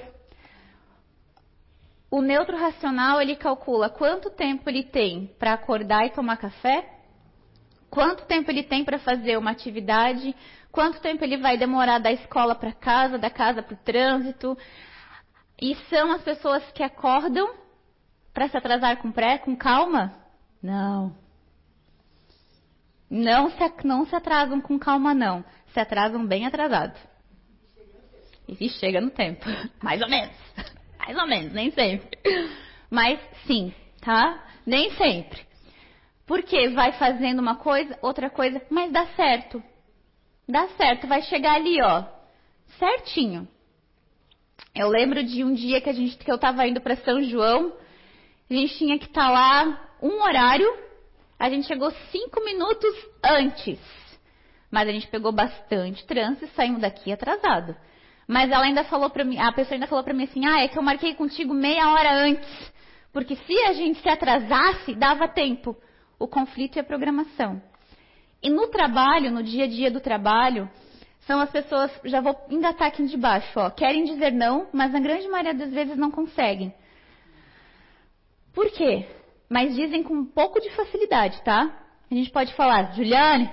[2.11, 6.89] O neutro racional ele calcula quanto tempo ele tem para acordar e tomar café,
[7.91, 10.35] quanto tempo ele tem para fazer uma atividade,
[10.71, 14.57] quanto tempo ele vai demorar da escola para casa, da casa para o trânsito.
[15.61, 17.55] E são as pessoas que acordam
[18.33, 20.12] para se atrasar com pré, com calma?
[20.62, 21.26] Não.
[23.11, 25.45] Não se, não se atrasam com calma, não.
[25.73, 26.99] Se atrasam bem atrasado.
[28.49, 29.45] E chega no tempo.
[29.83, 30.35] Mais ou menos.
[30.99, 32.19] Mais ou menos, nem sempre.
[32.90, 34.45] Mas sim, tá?
[34.64, 35.47] Nem sempre.
[36.27, 39.62] Porque vai fazendo uma coisa, outra coisa, mas dá certo.
[40.49, 42.05] Dá certo, vai chegar ali, ó,
[42.79, 43.49] certinho.
[44.75, 47.73] Eu lembro de um dia que a gente que eu estava indo para São João,
[48.51, 50.69] a gente tinha que estar tá lá um horário,
[51.38, 53.79] a gente chegou cinco minutos antes.
[54.70, 57.77] Mas a gente pegou bastante trânsito e saímos daqui atrasado.
[58.27, 60.68] Mas ela ainda falou para mim, a pessoa ainda falou para mim assim: "Ah, é
[60.68, 62.72] que eu marquei contigo meia hora antes,
[63.12, 65.77] porque se a gente se atrasasse, dava tempo".
[66.18, 67.62] O conflito e a programação.
[68.42, 70.68] E no trabalho, no dia a dia do trabalho,
[71.27, 75.01] são as pessoas, já vou engatar aqui de baixo, ó, querem dizer não, mas na
[75.01, 76.72] grande maioria das vezes não conseguem.
[78.55, 79.07] Por quê?
[79.49, 81.73] Mas dizem com um pouco de facilidade, tá?
[82.11, 83.51] A gente pode falar, Juliane,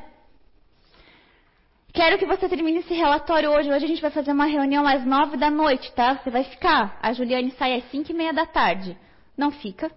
[1.94, 3.72] quero que você termine esse relatório hoje.
[3.72, 6.18] Hoje a gente vai fazer uma reunião às nove da noite, tá?
[6.18, 6.98] Você vai ficar.
[7.02, 8.98] A Juliane sai às cinco e meia da tarde.
[9.38, 9.92] Não fica.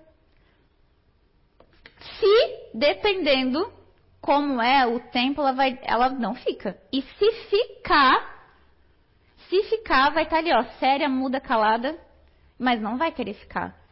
[2.18, 3.72] Se, dependendo
[4.20, 6.78] como é o tempo, ela, vai, ela não fica.
[6.92, 8.50] E se ficar,
[9.48, 11.98] se ficar, vai estar tá ali, ó, séria, muda, calada,
[12.58, 13.85] mas não vai querer ficar.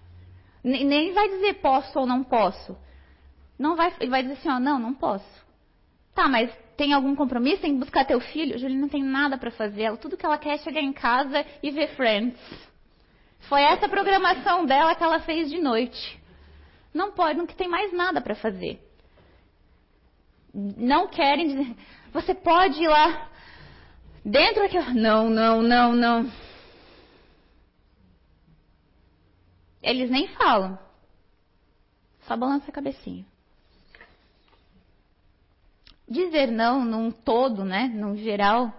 [0.64, 2.76] Nem vai dizer posso ou não posso.
[3.58, 5.44] Não vai, vai dizer assim, ó, não, não posso.
[6.14, 7.62] Tá, mas tem algum compromisso?
[7.62, 8.58] Tem que buscar teu filho?
[8.58, 9.96] Julie não tem nada para fazer.
[9.98, 12.40] tudo que ela quer é chegar em casa e ver Friends.
[13.40, 16.20] Foi essa programação dela que ela fez de noite.
[16.94, 18.80] Não pode, não tem mais nada para fazer.
[20.54, 21.76] Não querem dizer,
[22.12, 23.28] você pode ir lá
[24.24, 24.78] dentro aqui.
[24.94, 26.32] Não, não, não, não.
[29.84, 30.78] Eles nem falam.
[32.26, 33.24] Só balança a cabecinha.
[36.08, 38.72] Dizer não num todo, né, num geral,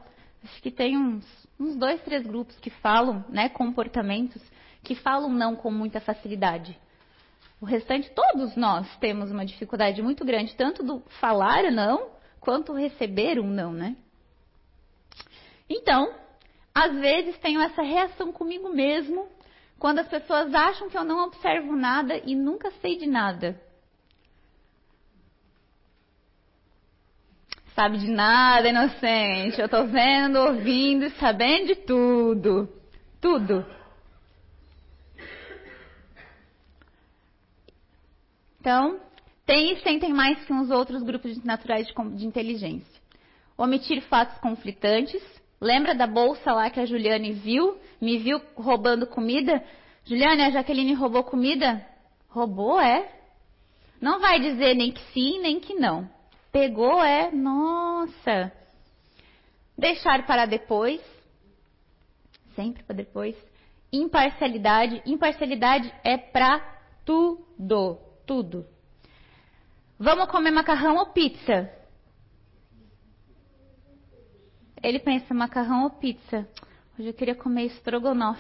[0.44, 4.42] acho que tem uns, uns dois, três grupos que falam, né, comportamentos
[4.84, 6.78] que falam não com muita facilidade.
[7.62, 13.40] O restante, todos nós temos uma dificuldade muito grande, tanto do falar não, quanto receber
[13.40, 13.96] um não, né?
[15.68, 16.14] Então,
[16.74, 19.28] às vezes tenho essa reação comigo mesmo,
[19.80, 23.60] quando as pessoas acham que eu não observo nada e nunca sei de nada.
[27.76, 29.60] Sabe de nada, inocente.
[29.60, 32.70] Eu tô vendo, ouvindo e sabendo de tudo.
[33.20, 33.66] Tudo.
[38.60, 39.00] Então,
[39.46, 43.02] tem e sentem mais que uns outros grupos naturais de, de inteligência.
[43.58, 45.22] Omitir fatos conflitantes.
[45.66, 47.76] Lembra da bolsa lá que a Juliane viu?
[48.00, 49.64] Me viu roubando comida?
[50.06, 51.84] Juliane, a Jaqueline roubou comida?
[52.30, 53.12] Roubou, é?
[54.00, 56.08] Não vai dizer nem que sim, nem que não.
[56.52, 58.52] Pegou é, nossa.
[59.76, 61.02] Deixar para depois.
[62.56, 63.36] Sempre para depois.
[63.92, 65.02] Imparcialidade.
[65.04, 66.60] Imparcialidade é para
[67.04, 67.98] tudo.
[68.28, 68.68] Tudo.
[69.98, 71.72] Vamos comer macarrão ou pizza?
[74.86, 76.48] Ele pensa macarrão ou pizza.
[76.94, 78.40] Hoje eu queria comer estrogonofe.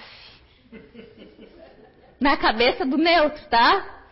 [2.20, 4.04] Na cabeça do neutro, tá?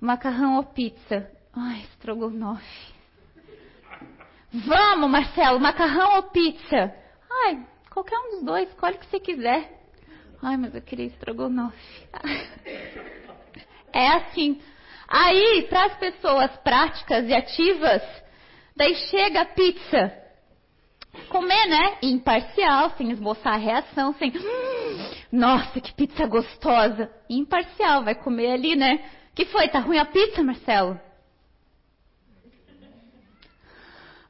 [0.00, 1.30] Macarrão ou pizza?
[1.52, 2.94] Ai, estrogonofe.
[4.50, 6.94] Vamos, Marcelo, macarrão ou pizza?
[7.30, 9.78] Ai, qualquer um dos dois, escolhe o que você quiser.
[10.42, 12.08] Ai, mas eu queria estrogonofe.
[13.90, 14.60] É assim.
[15.08, 18.02] Aí, para as pessoas práticas e ativas,
[18.78, 20.16] daí chega a pizza.
[21.28, 21.98] Comer, né?
[22.02, 24.30] Imparcial, sem esboçar a reação, sem.
[24.30, 27.10] Hum, nossa, que pizza gostosa.
[27.28, 29.10] Imparcial, vai comer ali, né?
[29.34, 29.68] Que foi?
[29.68, 30.98] Tá ruim a pizza, Marcelo?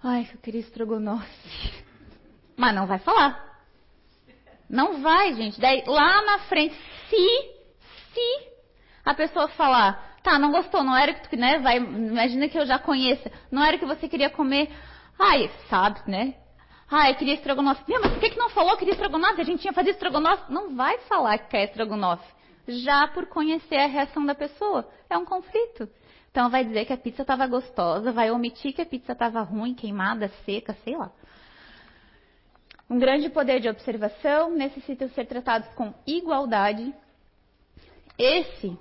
[0.02, 1.84] Ai, que eu queria estrogonofe.
[2.56, 3.60] Mas não vai falar.
[4.68, 5.60] Não vai, gente.
[5.60, 6.74] Daí, lá na frente,
[7.08, 7.54] se,
[8.14, 8.48] se
[9.04, 12.66] a pessoa falar, tá, não gostou, não era que tu, né, vai, imagina que eu
[12.66, 14.70] já conheça, não era que você queria comer,
[15.18, 16.34] ai, sabe, né?
[16.90, 17.82] Ai, queria estrogonofe.
[17.86, 19.40] Meu, mas por que, que não falou que queria estrogonofe?
[19.42, 20.50] A gente tinha fazer estrogonofe.
[20.50, 22.26] Não vai falar que quer estrogonofe.
[22.66, 24.88] Já por conhecer a reação da pessoa.
[25.10, 25.86] É um conflito.
[26.30, 29.74] Então vai dizer que a pizza estava gostosa, vai omitir que a pizza estava ruim,
[29.74, 31.10] queimada, seca, sei lá.
[32.88, 36.94] Um grande poder de observação necessita ser tratados com igualdade.
[38.18, 38.78] Esse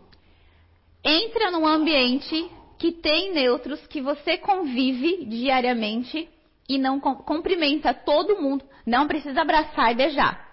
[1.07, 6.29] entra num ambiente que tem neutros que você convive diariamente
[6.69, 10.45] e não cumprimenta todo mundo, não precisa abraçar e beijar.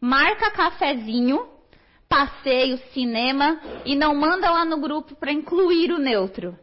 [0.00, 1.54] Marca cafezinho
[2.14, 6.56] passeio, cinema e não manda lá no grupo para incluir o neutro.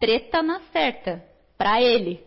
[0.00, 1.24] Treta na certa,
[1.56, 2.20] para ele.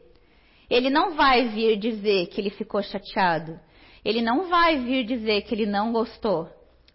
[0.69, 3.59] Ele não vai vir dizer que ele ficou chateado.
[4.03, 6.49] Ele não vai vir dizer que ele não gostou.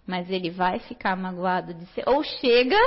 [0.07, 2.09] Mas ele vai ficar magoado de ser.
[2.09, 2.79] Ou chega,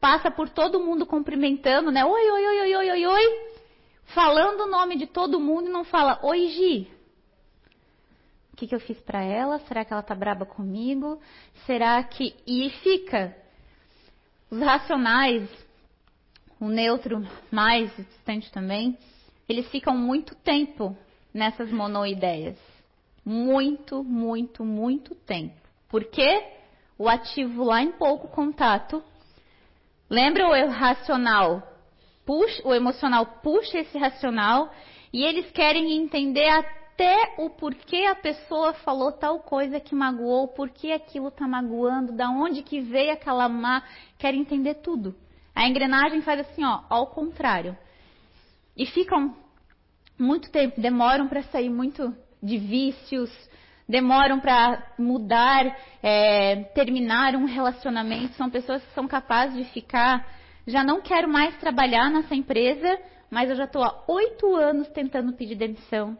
[0.00, 2.04] passa por todo mundo cumprimentando, né?
[2.04, 3.50] Oi, oi, oi, oi, oi, oi, oi.
[4.14, 7.00] Falando o nome de todo mundo e não fala, oi, Gi
[8.60, 9.58] que, que eu fiz para ela?
[9.60, 11.18] Será que ela tá braba comigo?
[11.64, 12.34] Será que.
[12.46, 13.34] E fica.
[14.50, 15.48] Os racionais,
[16.60, 18.98] o neutro mais distante também,
[19.48, 20.94] eles ficam muito tempo
[21.32, 22.58] nessas monoideias.
[23.24, 25.59] Muito, muito, muito tempo.
[25.90, 26.42] Porque
[26.96, 29.02] o ativo lá em pouco contato.
[30.08, 31.62] Lembra o racional?
[32.24, 34.72] Puxa, o emocional puxa esse racional
[35.12, 40.68] e eles querem entender até o porquê a pessoa falou tal coisa que magoou, por
[40.68, 43.82] que aquilo está magoando, da onde que veio aquela má,
[44.18, 45.16] quer entender tudo.
[45.54, 47.76] A engrenagem faz assim, ó, ao contrário.
[48.76, 49.34] E ficam
[50.18, 53.30] muito tempo, demoram para sair muito de vícios,
[53.90, 58.34] demoram para mudar, é, terminar um relacionamento.
[58.34, 60.26] São pessoas que são capazes de ficar,
[60.66, 65.32] já não quero mais trabalhar nessa empresa, mas eu já estou há oito anos tentando
[65.32, 66.16] pedir demissão.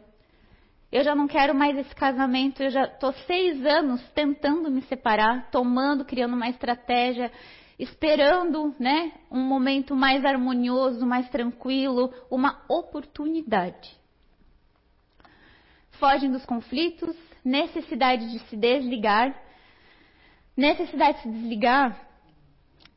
[0.91, 5.49] Eu já não quero mais esse casamento, eu já estou seis anos tentando me separar,
[5.49, 7.31] tomando, criando uma estratégia,
[7.79, 13.97] esperando, né, um momento mais harmonioso, mais tranquilo, uma oportunidade.
[15.91, 19.35] Fogem dos conflitos, necessidade de se desligar.
[20.55, 21.99] Necessidade de se desligar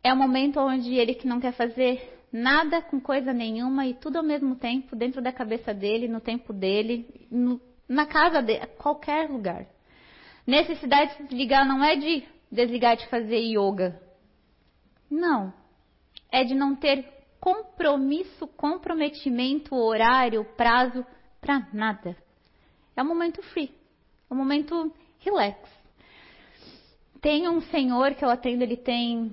[0.03, 4.17] é o momento onde ele que não quer fazer nada com coisa nenhuma e tudo
[4.17, 9.31] ao mesmo tempo, dentro da cabeça dele, no tempo dele, no, na casa dele, qualquer
[9.31, 9.67] lugar.
[10.47, 14.01] Necessidade de se desligar não é de desligar de fazer yoga.
[15.11, 15.55] Não.
[16.31, 17.09] É de não ter
[17.41, 21.07] compromisso, comprometimento, horário, prazo
[21.41, 22.17] para nada.
[22.97, 23.84] É um momento free
[24.31, 25.59] um momento relax.
[27.21, 29.33] Tem um senhor que eu atendo, ele tem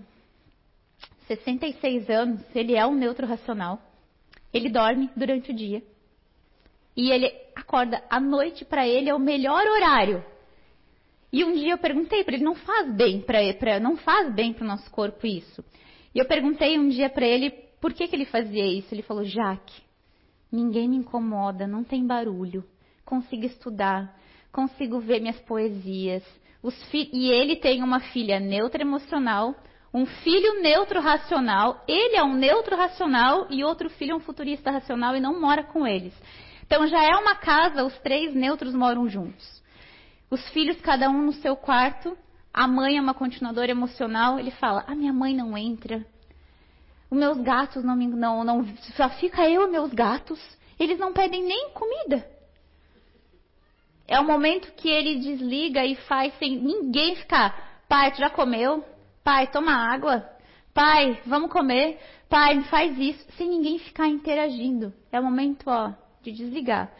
[1.27, 3.81] 66 anos, ele é um neutro racional.
[4.53, 5.81] Ele dorme durante o dia.
[6.95, 10.23] E ele acorda à noite, para ele é o melhor horário.
[11.31, 14.65] E um dia eu perguntei para ele, não faz bem para não faz bem para
[14.65, 15.63] o nosso corpo isso.
[16.13, 18.93] E eu perguntei um dia para ele por que, que ele fazia isso.
[18.93, 19.81] Ele falou, Jaque,
[20.51, 22.65] ninguém me incomoda, não tem barulho,
[23.05, 24.19] consigo estudar,
[24.51, 26.23] consigo ver minhas poesias.
[27.11, 29.55] e ele tem uma filha neutra emocional,
[29.93, 34.71] um filho neutro racional, ele é um neutro racional e outro filho é um futurista
[34.71, 36.13] racional e não mora com eles.
[36.65, 39.61] Então já é uma casa, os três neutros moram juntos.
[40.29, 42.17] Os filhos, cada um no seu quarto,
[42.53, 46.05] a mãe é uma continuadora emocional, ele fala: "A minha mãe não entra.
[47.09, 50.39] Os meus gatos não não, não só fica eu e meus gatos.
[50.79, 52.25] Eles não pedem nem comida.
[54.11, 57.81] É o momento que ele desliga e faz sem ninguém ficar.
[57.87, 58.83] Pai, tu já comeu?
[59.23, 60.29] Pai, toma água.
[60.73, 61.97] Pai, vamos comer.
[62.27, 63.25] Pai, faz isso.
[63.37, 64.93] Sem ninguém ficar interagindo.
[65.13, 66.91] É o momento, ó, de desligar.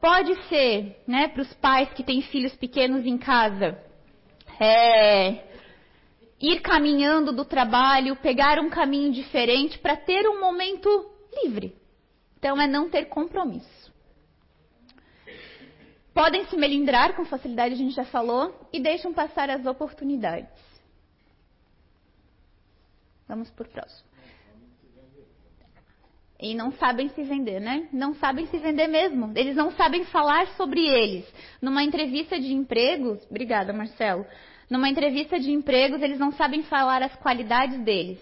[0.00, 3.80] Pode ser, né, para os pais que têm filhos pequenos em casa,
[4.58, 5.44] é,
[6.40, 10.88] ir caminhando do trabalho, pegar um caminho diferente para ter um momento
[11.44, 11.76] livre.
[12.36, 13.77] Então, é não ter compromisso.
[16.18, 20.50] Podem se melindrar com facilidade, a gente já falou, e deixam passar as oportunidades.
[23.28, 24.08] Vamos por próximo.
[26.40, 27.88] E não sabem se vender, né?
[27.92, 29.30] Não sabem se vender mesmo.
[29.36, 31.24] Eles não sabem falar sobre eles.
[31.62, 34.26] Numa entrevista de empregos, obrigada, Marcelo.
[34.68, 38.18] Numa entrevista de empregos, eles não sabem falar as qualidades deles.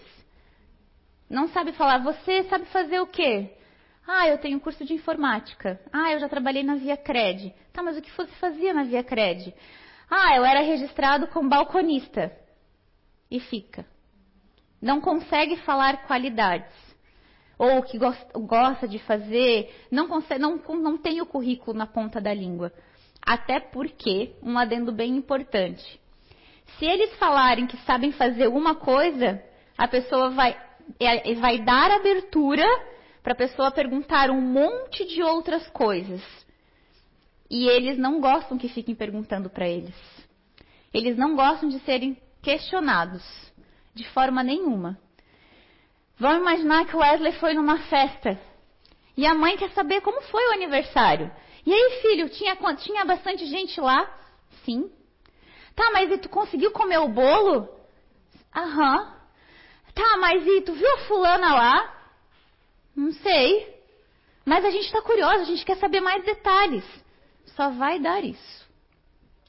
[1.30, 3.56] Não sabe falar, você sabe fazer o quê?
[4.06, 5.80] Ah, eu tenho curso de informática.
[5.92, 7.52] Ah, eu já trabalhei na Via Cred.
[7.72, 9.52] Tá, mas o que você fazia na Via Cred?
[10.08, 12.30] Ah, eu era registrado como balconista.
[13.28, 13.84] E fica.
[14.80, 16.72] Não consegue falar qualidades.
[17.58, 22.20] Ou o que gosta de fazer, não, consegue, não, não tem o currículo na ponta
[22.20, 22.72] da língua.
[23.26, 26.00] Até porque, um adendo bem importante.
[26.78, 29.42] Se eles falarem que sabem fazer uma coisa,
[29.76, 30.56] a pessoa vai,
[31.00, 32.64] é, vai dar abertura
[33.26, 36.22] para a pessoa perguntar um monte de outras coisas.
[37.50, 39.96] E eles não gostam que fiquem perguntando para eles.
[40.94, 43.24] Eles não gostam de serem questionados
[43.92, 44.96] de forma nenhuma.
[46.16, 48.38] Vamos imaginar que o Wesley foi numa festa
[49.16, 51.28] e a mãe quer saber como foi o aniversário.
[51.66, 54.08] E aí, filho, tinha, tinha bastante gente lá?
[54.64, 54.88] Sim.
[55.74, 57.68] Tá, mas e tu conseguiu comer o bolo?
[58.54, 59.16] Aham.
[59.96, 61.95] Tá, mas e tu viu a fulana lá?
[62.96, 63.76] Não sei.
[64.44, 66.84] Mas a gente está curiosa, a gente quer saber mais detalhes.
[67.54, 68.66] Só vai dar isso.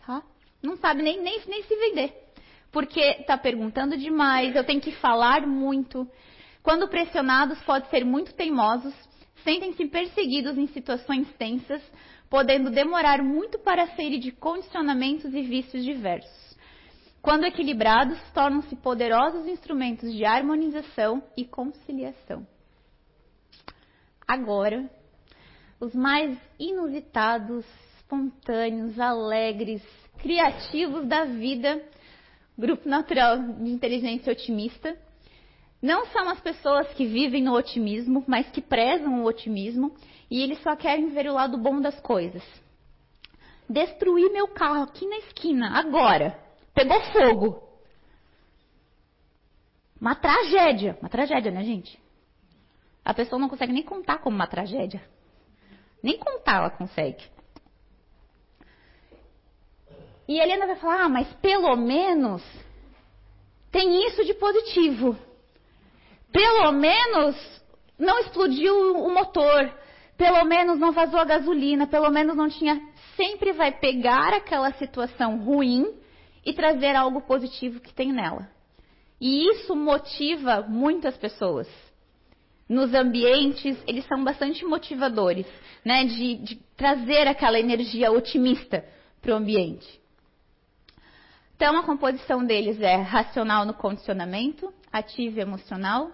[0.05, 0.21] Tá?
[0.61, 2.13] Não sabe nem, nem, nem se vender.
[2.71, 6.05] Porque está perguntando demais, eu tenho que falar muito.
[6.61, 8.93] Quando pressionados, podem ser muito teimosos,
[9.43, 11.81] sentem-se perseguidos em situações tensas,
[12.29, 16.57] podendo demorar muito para sair de condicionamentos e vícios diversos.
[17.21, 22.45] Quando equilibrados, tornam-se poderosos instrumentos de harmonização e conciliação
[24.27, 24.89] agora,
[25.79, 27.65] os mais inusitados,
[27.97, 29.81] espontâneos, alegres,
[30.17, 31.81] criativos da vida,
[32.57, 34.97] grupo natural de inteligência otimista,
[35.81, 39.95] não são as pessoas que vivem no otimismo, mas que prezam o otimismo
[40.29, 42.43] e eles só querem ver o lado bom das coisas.
[43.69, 46.39] destruir meu carro aqui na esquina, agora.
[46.73, 47.63] Pegou fogo.
[49.99, 50.97] Uma tragédia.
[51.01, 51.99] Uma tragédia, né, gente?
[53.07, 55.01] A pessoa não consegue nem contar como uma tragédia.
[56.03, 57.23] Nem contar ela consegue.
[60.27, 62.43] E a Helena vai falar: ah, mas pelo menos
[63.71, 65.17] tem isso de positivo.
[66.33, 67.63] Pelo menos
[67.97, 69.73] não explodiu o motor.
[70.17, 71.87] Pelo menos não vazou a gasolina.
[71.87, 72.77] Pelo menos não tinha.
[73.15, 75.97] Sempre vai pegar aquela situação ruim
[76.45, 78.49] e trazer algo positivo que tem nela.
[79.21, 81.86] E isso motiva muitas pessoas.
[82.67, 85.45] Nos ambientes, eles são bastante motivadores,
[85.85, 86.03] né?
[86.05, 88.83] De, de trazer aquela energia otimista
[89.21, 90.01] para o ambiente.
[91.55, 96.11] Então, a composição deles é racional no condicionamento, ativo e emocional.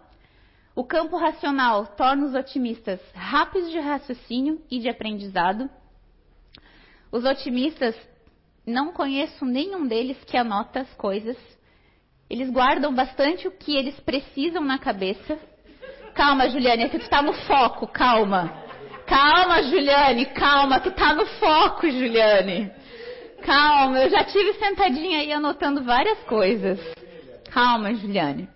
[0.75, 5.69] O campo racional torna os otimistas rápidos de raciocínio e de aprendizado.
[7.11, 7.95] Os otimistas,
[8.65, 11.37] não conheço nenhum deles que anota as coisas.
[12.29, 15.37] Eles guardam bastante o que eles precisam na cabeça.
[16.13, 18.53] Calma, Juliane, que tu tá no foco, calma.
[19.05, 22.71] Calma, Juliane, calma, tu tá no foco, Juliane.
[23.41, 26.79] Calma, eu já tive sentadinha aí anotando várias coisas.
[27.51, 28.47] Calma, Juliane.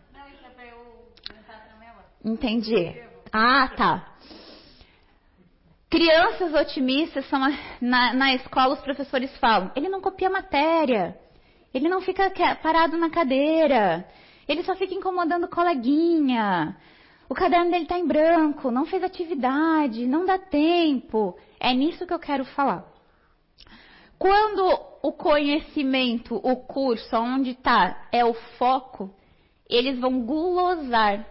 [2.23, 2.93] Entendi.
[3.31, 4.17] Ah, tá.
[5.89, 7.39] Crianças otimistas são
[7.79, 11.17] na, na escola os professores falam, ele não copia matéria,
[11.73, 12.29] ele não fica
[12.61, 14.05] parado na cadeira,
[14.49, 16.75] ele só fica incomodando coleguinha,
[17.29, 21.37] o caderno dele está em branco, não fez atividade, não dá tempo.
[21.59, 22.85] É nisso que eu quero falar.
[24.17, 29.13] Quando o conhecimento, o curso, onde está, é o foco,
[29.69, 31.25] eles vão gulosar.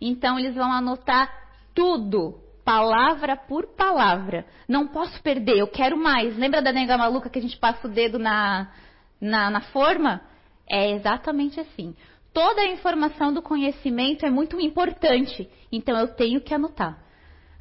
[0.00, 1.30] Então, eles vão anotar
[1.74, 4.46] tudo, palavra por palavra.
[4.68, 6.36] Não posso perder, eu quero mais.
[6.36, 8.72] Lembra da nega maluca que a gente passa o dedo na,
[9.20, 10.22] na, na forma?
[10.70, 11.94] É exatamente assim.
[12.32, 16.98] Toda a informação do conhecimento é muito importante, então eu tenho que anotar.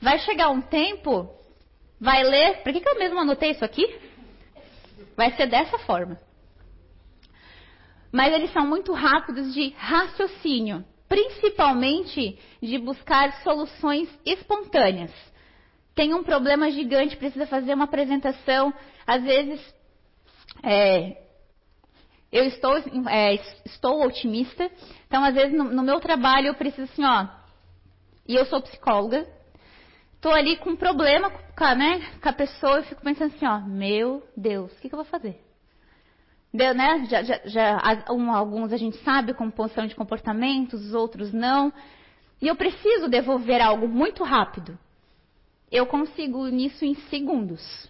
[0.01, 1.29] Vai chegar um tempo,
[1.99, 2.63] vai ler.
[2.63, 3.85] Por que, que eu mesmo anotei isso aqui?
[5.15, 6.17] Vai ser dessa forma.
[8.11, 15.11] Mas eles são muito rápidos de raciocínio, principalmente de buscar soluções espontâneas.
[15.93, 18.73] Tem um problema gigante, precisa fazer uma apresentação,
[19.05, 19.61] às vezes
[20.63, 21.20] é,
[22.31, 22.77] eu estou,
[23.09, 24.69] é, estou otimista,
[25.07, 27.27] então às vezes no, no, meu trabalho eu preciso assim, ó,
[28.27, 29.27] e eu sou psicóloga,
[30.15, 33.45] estou ali com um problema com a, né, com a pessoa e fico pensando assim,
[33.45, 35.39] ó, meu Deus, o que, que eu vou fazer?
[36.53, 37.05] Deu, né?
[37.05, 37.81] Já, já, já
[38.33, 41.71] alguns a gente sabe composição de comportamentos, os outros não.
[42.41, 44.77] E eu preciso devolver algo muito rápido.
[45.71, 47.89] Eu consigo nisso em segundos.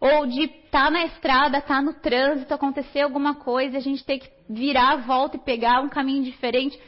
[0.00, 4.04] Ou de estar tá na estrada, estar tá no trânsito, acontecer alguma coisa, a gente
[4.04, 6.80] ter que virar a volta e pegar um caminho diferente.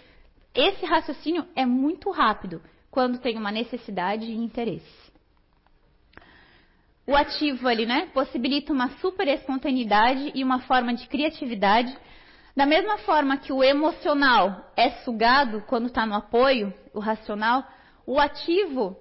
[0.54, 5.10] Esse raciocínio é muito rápido quando tem uma necessidade e interesse.
[7.06, 11.96] O ativo ali, né, possibilita uma super espontaneidade e uma forma de criatividade.
[12.54, 17.64] Da mesma forma que o emocional é sugado quando está no apoio, o racional,
[18.06, 18.96] o ativo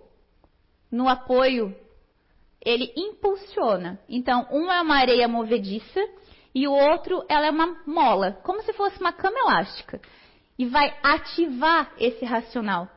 [0.92, 1.76] no apoio
[2.64, 4.00] ele impulsiona.
[4.08, 6.00] Então, um é uma areia movediça
[6.54, 10.02] e o outro ela é uma mola, como se fosse uma cama elástica.
[10.58, 12.90] E vai ativar esse racional.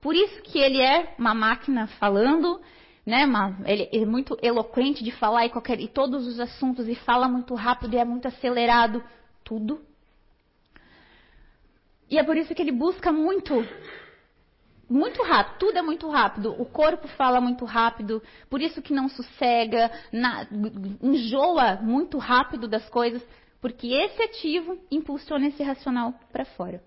[0.00, 2.60] Por isso que ele é uma máquina falando,
[3.04, 3.26] né?
[3.26, 7.28] Uma, ele é muito eloquente de falar e, qualquer, e todos os assuntos e fala
[7.28, 9.02] muito rápido e é muito acelerado,
[9.42, 9.80] tudo.
[12.10, 13.66] E é por isso que ele busca muito
[14.88, 16.54] muito rápido, tudo é muito rápido.
[16.60, 20.46] O corpo fala muito rápido, por isso que não sossega, na,
[21.02, 23.24] enjoa muito rápido das coisas,
[23.60, 26.82] porque esse ativo impulsiona esse racional para fora.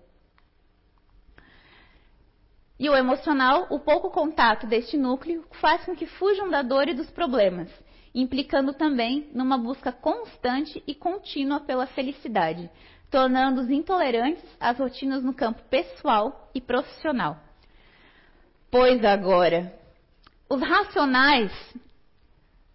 [2.78, 6.94] E o emocional, o pouco contato deste núcleo faz com que fujam da dor e
[6.94, 7.68] dos problemas,
[8.14, 12.70] implicando também numa busca constante e contínua pela felicidade,
[13.10, 17.47] tornando-os intolerantes às rotinas no campo pessoal e profissional.
[18.70, 19.72] Pois agora,
[20.48, 21.52] os racionais,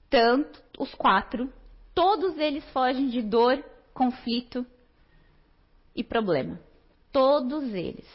[0.10, 1.52] tanto os quatro,
[1.94, 3.64] todos eles fogem de dor,
[3.94, 4.66] conflito
[5.96, 6.60] e problema.
[7.12, 8.08] Todos eles.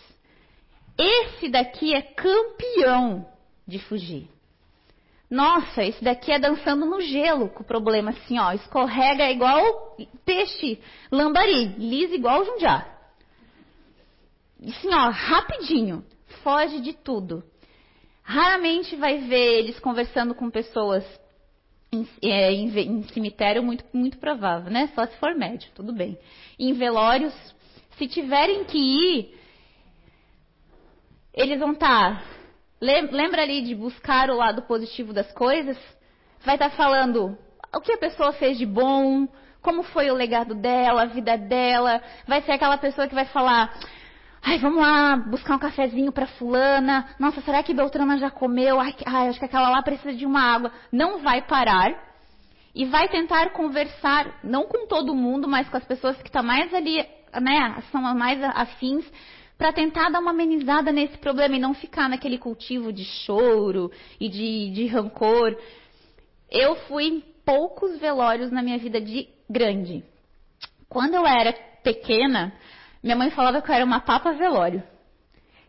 [0.98, 3.24] Esse daqui é campeão
[3.66, 4.28] de fugir.
[5.30, 10.80] Nossa, esse daqui é dançando no gelo com o problema assim, ó, escorrega igual peixe,
[11.12, 12.88] lambari, lisa igual jundiá.
[14.66, 16.04] Assim, ó, rapidinho,
[16.42, 17.44] foge de tudo.
[18.28, 21.02] Raramente vai ver eles conversando com pessoas
[21.90, 24.92] Em, é, em, em, cemitério, muito, muito provável, né?
[24.94, 26.18] Só se for médio, tudo bem.
[26.58, 27.32] Em velórios,
[27.96, 29.34] se tiverem que ir,
[31.32, 32.20] eles vão estar.
[32.20, 32.24] Tá,
[32.78, 35.78] lembra ali de buscar o lado positivo das coisas?
[36.44, 37.34] Vai estar tá falando
[37.74, 39.26] o que a pessoa fez de bom,
[39.62, 42.02] como foi o legado dela, a vida dela.
[42.26, 43.72] Vai ser aquela pessoa que vai falar:
[44.42, 47.08] Ai, vamos lá buscar um cafezinho para fulana.
[47.18, 48.80] Nossa, será que Beltrana já comeu?
[48.80, 50.72] Ai, ai, acho que aquela lá precisa de uma água.
[50.92, 52.08] Não vai parar
[52.74, 56.46] e vai tentar conversar, não com todo mundo, mas com as pessoas que estão tá
[56.46, 57.04] mais ali,
[57.40, 59.04] né, são mais afins,
[59.56, 64.28] para tentar dar uma amenizada nesse problema e não ficar naquele cultivo de choro e
[64.28, 65.56] de, de rancor.
[66.48, 70.04] Eu fui em poucos velórios na minha vida de grande.
[70.88, 72.52] Quando eu era pequena,
[73.02, 74.82] minha mãe falava que eu era uma papa velório.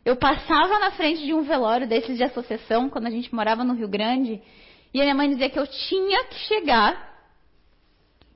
[0.04, 3.74] Eu passava na frente de um velório desses de associação, quando a gente morava no
[3.74, 4.42] Rio Grande,
[4.94, 7.10] e a minha mãe dizia que eu tinha que chegar.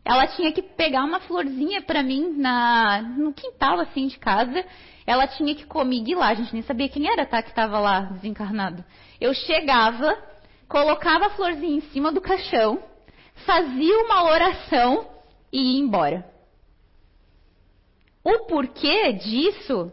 [0.06, 4.64] Ela tinha que pegar uma florzinha para mim na, no quintal assim de casa.
[5.08, 6.30] Ela tinha que comigo lá.
[6.30, 7.42] A gente nem sabia quem era, tá?
[7.42, 8.84] Que estava lá desencarnado.
[9.20, 10.18] Eu chegava,
[10.68, 12.84] colocava a florzinha em cima do caixão,
[13.46, 15.08] fazia uma oração
[15.52, 16.33] e ia embora.
[18.24, 19.92] O porquê disso,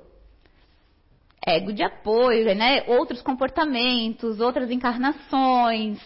[1.45, 2.85] ego de apoio, né?
[2.87, 5.99] outros comportamentos, outras encarnações.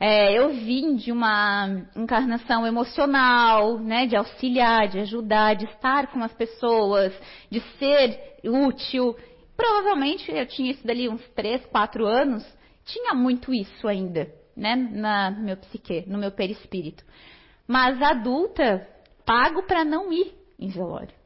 [0.00, 4.06] É, eu vim de uma encarnação emocional, né?
[4.06, 7.12] de auxiliar, de ajudar, de estar com as pessoas,
[7.50, 9.16] de ser útil.
[9.56, 12.46] Provavelmente eu tinha isso dali uns 3, 4 anos,
[12.84, 14.76] tinha muito isso ainda, né?
[14.76, 17.04] Na, no meu psique, no meu perispírito.
[17.66, 18.88] Mas adulta,
[19.26, 21.18] pago para não ir em velório.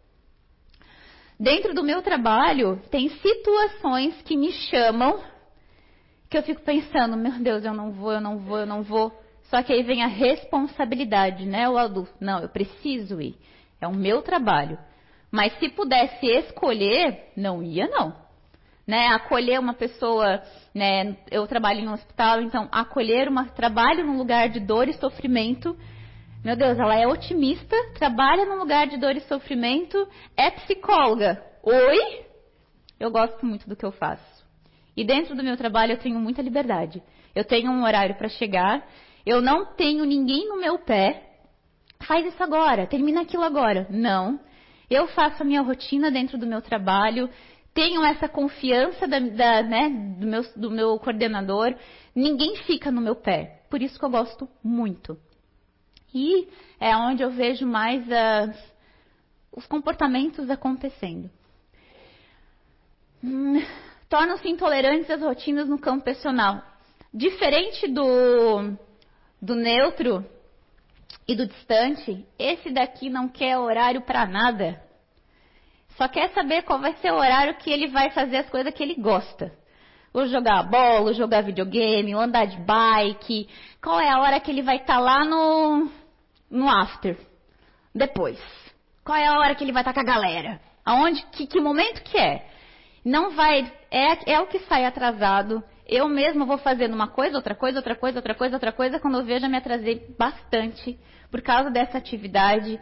[1.43, 5.18] Dentro do meu trabalho, tem situações que me chamam,
[6.30, 9.12] que eu fico pensando, meu Deus, eu não vou, eu não vou, eu não vou.
[9.51, 11.68] Só que aí vem a responsabilidade, né?
[11.68, 13.34] O adulto, não, eu preciso ir.
[13.80, 14.78] É o meu trabalho.
[15.32, 18.14] Mas se pudesse escolher, não ia, não.
[18.86, 19.09] Né?
[19.09, 20.40] Acolher uma pessoa,
[20.72, 21.16] né?
[21.28, 25.76] Eu trabalho em um hospital, então acolher uma trabalho num lugar de dor e sofrimento
[26.45, 31.40] meu Deus, ela é otimista, trabalha num lugar de dor e sofrimento, é psicóloga.
[31.62, 32.24] Oi?
[32.99, 34.45] Eu gosto muito do que eu faço.
[34.97, 37.01] E dentro do meu trabalho eu tenho muita liberdade.
[37.32, 38.84] Eu tenho um horário para chegar,
[39.24, 41.22] eu não tenho ninguém no meu pé.
[42.09, 43.86] Faz isso agora, termina aquilo agora.
[43.88, 44.40] Não.
[44.90, 47.30] Eu faço a minha rotina dentro do meu trabalho,
[47.72, 49.88] tenho essa confiança da, da, né,
[50.18, 51.72] do, meu, do meu coordenador.
[52.16, 53.62] Ninguém fica no meu pé.
[53.70, 55.16] Por isso que eu gosto muito.
[56.14, 56.48] E
[56.78, 58.72] é onde eu vejo mais as,
[59.52, 61.30] os comportamentos acontecendo.
[63.22, 63.62] Hum,
[64.12, 66.62] Tornam-se intolerantes as rotinas no campo personal.
[67.14, 68.76] Diferente do,
[69.40, 70.22] do neutro
[71.26, 74.82] e do distante, esse daqui não quer horário para nada.
[75.96, 78.82] Só quer saber qual vai ser o horário que ele vai fazer as coisas que
[78.82, 79.50] ele gosta.
[80.12, 83.48] Ou jogar bola, jogar videogame, ou andar de bike.
[83.82, 85.90] Qual é a hora que ele vai estar tá lá no,
[86.53, 87.18] no after.
[87.94, 88.38] Depois.
[89.03, 90.61] Qual é a hora que ele vai estar com a galera?
[90.84, 91.24] Aonde?
[91.32, 92.46] Que, que momento que é?
[93.05, 93.72] Não vai.
[93.90, 95.64] É, é o que sai atrasado.
[95.86, 99.00] Eu mesma vou fazendo uma coisa, outra coisa, outra coisa, outra coisa, outra coisa.
[99.00, 100.98] Quando eu vejo, eu me atrasei bastante
[101.30, 102.78] por causa dessa atividade.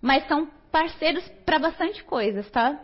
[0.00, 2.78] Mas são parceiros para bastante coisas, tá?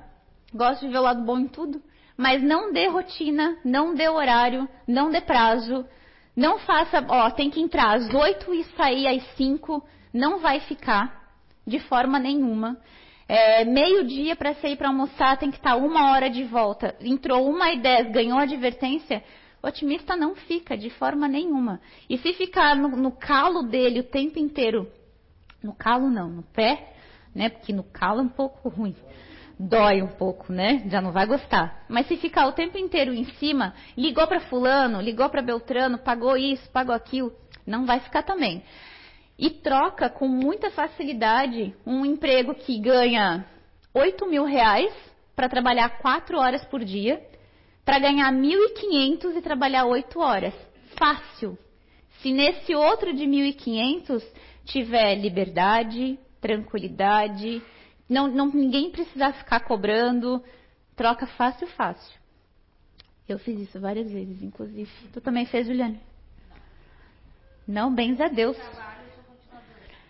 [0.55, 1.83] Gosto de ver o lado bom em tudo.
[2.17, 5.87] Mas não dê rotina, não dê horário, não dê prazo,
[6.39, 9.85] não faça, ó, tem que entrar às 8 e sair às 5.
[10.15, 11.35] Não vai ficar
[11.67, 12.79] de forma nenhuma.
[13.29, 16.95] É, Meio-dia para sair para almoçar tem que estar tá uma hora de volta.
[17.01, 19.21] Entrou uma e dez, ganhou advertência.
[19.61, 21.81] O otimista não fica de forma nenhuma.
[22.09, 24.89] E se ficar no, no calo dele o tempo inteiro,
[25.61, 26.95] no calo não, no pé,
[27.35, 27.49] né?
[27.49, 28.95] Porque no calo é um pouco ruim
[29.59, 30.85] dói um pouco, né?
[30.87, 31.85] Já não vai gostar.
[31.89, 36.37] Mas se ficar o tempo inteiro em cima, ligou para fulano, ligou para Beltrano, pagou
[36.37, 37.33] isso, pagou aquilo,
[37.67, 38.63] não vai ficar também.
[39.39, 43.45] E troca com muita facilidade um emprego que ganha
[43.95, 44.93] 8 mil reais
[45.35, 47.23] para trabalhar 4 horas por dia,
[47.85, 50.55] para ganhar 1.500 e trabalhar 8 horas.
[50.97, 51.57] Fácil.
[52.21, 54.23] Se nesse outro de 1.500
[54.65, 57.63] tiver liberdade, tranquilidade,
[58.09, 60.43] não, não, ninguém precisa ficar cobrando.
[60.97, 62.19] Troca fácil, fácil.
[63.29, 64.91] Eu fiz isso várias vezes, inclusive.
[65.13, 66.01] Tu também fez, Juliane?
[67.67, 68.57] Não, bens a Deus.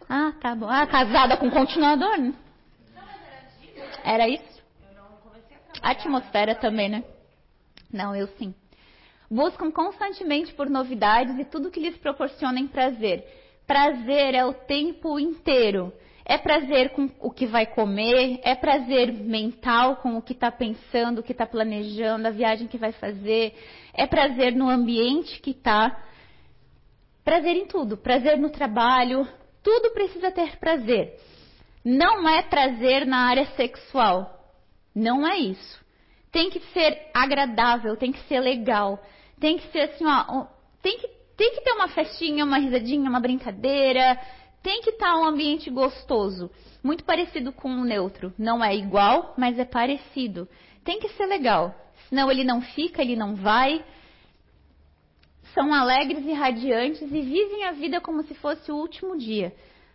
[0.09, 0.69] Ah, tá bom.
[0.69, 2.33] Ah, casada com continuador, né?
[4.05, 4.63] Era isso?
[5.83, 7.05] A atmosfera também, né?
[7.93, 8.55] Não, eu sim.
[9.31, 13.25] Buscam constantemente por novidades e tudo que lhes proporcionem prazer.
[13.67, 15.93] Prazer é o tempo inteiro.
[16.29, 21.21] É prazer com o que vai comer, é prazer mental com o que está pensando,
[21.21, 23.55] o que está planejando, a viagem que vai fazer,
[23.95, 26.05] é prazer no ambiente que está.
[27.25, 29.27] Prazer em tudo, prazer no trabalho,
[29.63, 31.19] tudo precisa ter prazer.
[31.83, 34.39] Não é prazer na área sexual.
[34.95, 35.83] Não é isso.
[36.31, 39.03] Tem que ser agradável, tem que ser legal,
[39.41, 40.45] tem que ser assim, ó,
[40.83, 41.09] tem que,
[41.39, 44.21] tem que ter uma festinha, uma risadinha, uma brincadeira,
[44.63, 46.51] tem que estar tá um ambiente gostoso,
[46.83, 48.33] muito parecido com o neutro.
[48.39, 50.49] Não é igual, mas é parecido.
[50.85, 51.75] Tem que ser legal,
[52.09, 53.85] senão ele não fica, ele não vai.
[55.55, 59.55] São alegres e radiantes e vivem a vida como se fosse o último dia.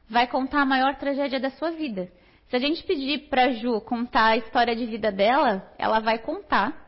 [0.10, 2.12] Vai contar a maior tragédia da sua vida.
[2.50, 6.84] Se a gente pedir para Ju contar a história de vida dela, ela vai contar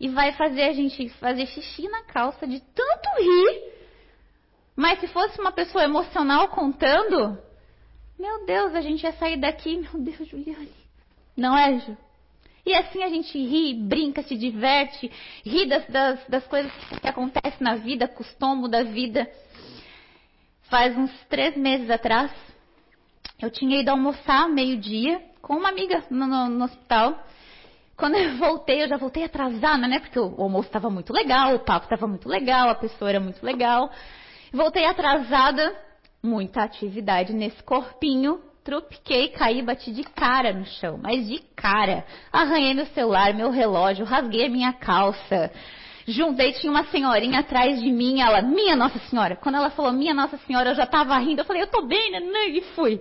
[0.00, 3.77] e vai fazer a gente fazer xixi na calça de tanto rir
[4.78, 7.36] mas se fosse uma pessoa emocional contando,
[8.16, 10.70] meu Deus, a gente ia sair daqui, meu Deus, Juliane.
[11.36, 11.96] Não é, Ju?
[12.64, 15.10] E assim a gente ri, brinca, se diverte,
[15.44, 16.70] ri das, das, das coisas
[17.00, 19.28] que acontecem na vida, costumo da vida.
[20.70, 22.30] Faz uns três meses atrás,
[23.42, 27.20] eu tinha ido almoçar meio-dia com uma amiga no, no, no, hospital.
[27.96, 29.98] Quando eu voltei, eu já voltei atrasada, né?
[29.98, 33.44] Porque o almoço estava muito legal, o papo estava muito legal, a pessoa era muito
[33.44, 33.90] legal.
[34.52, 35.76] Voltei atrasada,
[36.22, 38.40] muita atividade nesse corpinho.
[38.64, 42.04] Tropiquei, caí, bati de cara no chão, mas de cara.
[42.30, 45.50] Arranhei meu celular, meu relógio, rasguei a minha calça.
[46.06, 49.36] Juntei, tinha uma senhorinha atrás de mim, ela, minha Nossa Senhora.
[49.36, 51.42] Quando ela falou minha Nossa Senhora, eu já tava rindo.
[51.42, 52.20] Eu falei, eu tô bem, né?
[52.48, 53.00] E fui.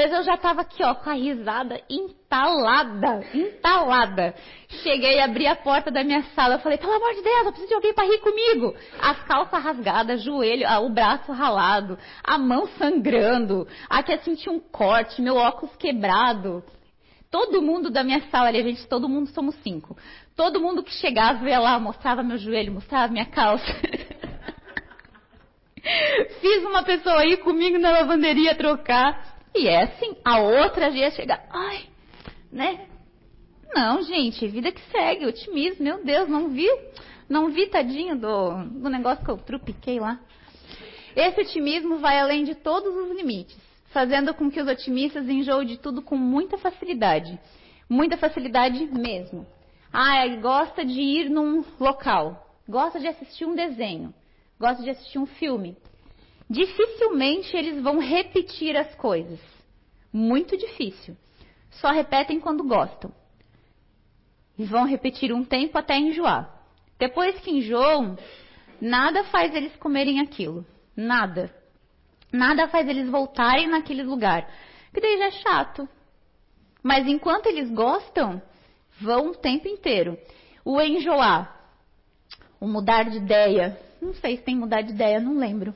[0.00, 4.32] Mas eu já tava aqui, ó, com a risada entalada, entalada.
[4.68, 7.74] Cheguei, abri a porta da minha sala, falei, pelo amor de Deus, eu preciso de
[7.74, 8.76] alguém para rir comigo.
[9.00, 13.66] As calças rasgadas, joelho, ah, o braço ralado, a mão sangrando.
[13.90, 16.62] Aqui eu senti um corte, meu óculos quebrado.
[17.28, 19.96] Todo mundo da minha sala, ali, gente, todo mundo somos cinco.
[20.36, 23.66] Todo mundo que chegava ia lá, mostrava meu joelho, mostrava minha calça.
[26.40, 29.37] Fiz uma pessoa ir comigo na lavanderia trocar.
[29.58, 31.86] E é assim, a outra ia chegar, ai,
[32.52, 32.86] né?
[33.74, 36.68] Não, gente, vida que segue, otimismo, meu Deus, não vi,
[37.28, 40.20] não vi tadinho do, do negócio que eu trupiquei lá.
[41.16, 45.76] Esse otimismo vai além de todos os limites, fazendo com que os otimistas enjoem de
[45.76, 47.36] tudo com muita facilidade.
[47.88, 49.44] Muita facilidade mesmo.
[49.92, 54.14] Ah, gosta de ir num local, gosta de assistir um desenho,
[54.56, 55.76] gosta de assistir um filme.
[56.48, 59.40] Dificilmente eles vão repetir as coisas.
[60.12, 61.16] Muito difícil.
[61.70, 63.12] Só repetem quando gostam.
[64.58, 66.52] E vão repetir um tempo até enjoar.
[66.98, 68.16] Depois que enjoam,
[68.80, 70.66] nada faz eles comerem aquilo.
[70.96, 71.54] Nada.
[72.32, 74.50] Nada faz eles voltarem naquele lugar.
[74.92, 75.88] Que daí já é chato.
[76.82, 78.42] Mas enquanto eles gostam,
[79.00, 80.18] Vão o tempo inteiro.
[80.64, 81.56] O enjoar,
[82.60, 83.78] o mudar de ideia.
[84.02, 85.74] Não sei se tem mudar de ideia, não lembro.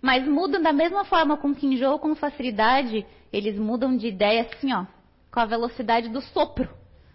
[0.00, 4.72] Mas mudam da mesma forma com que enjoam com facilidade, eles mudam de ideia assim,
[4.72, 4.86] ó,
[5.30, 6.68] com a velocidade do sopro.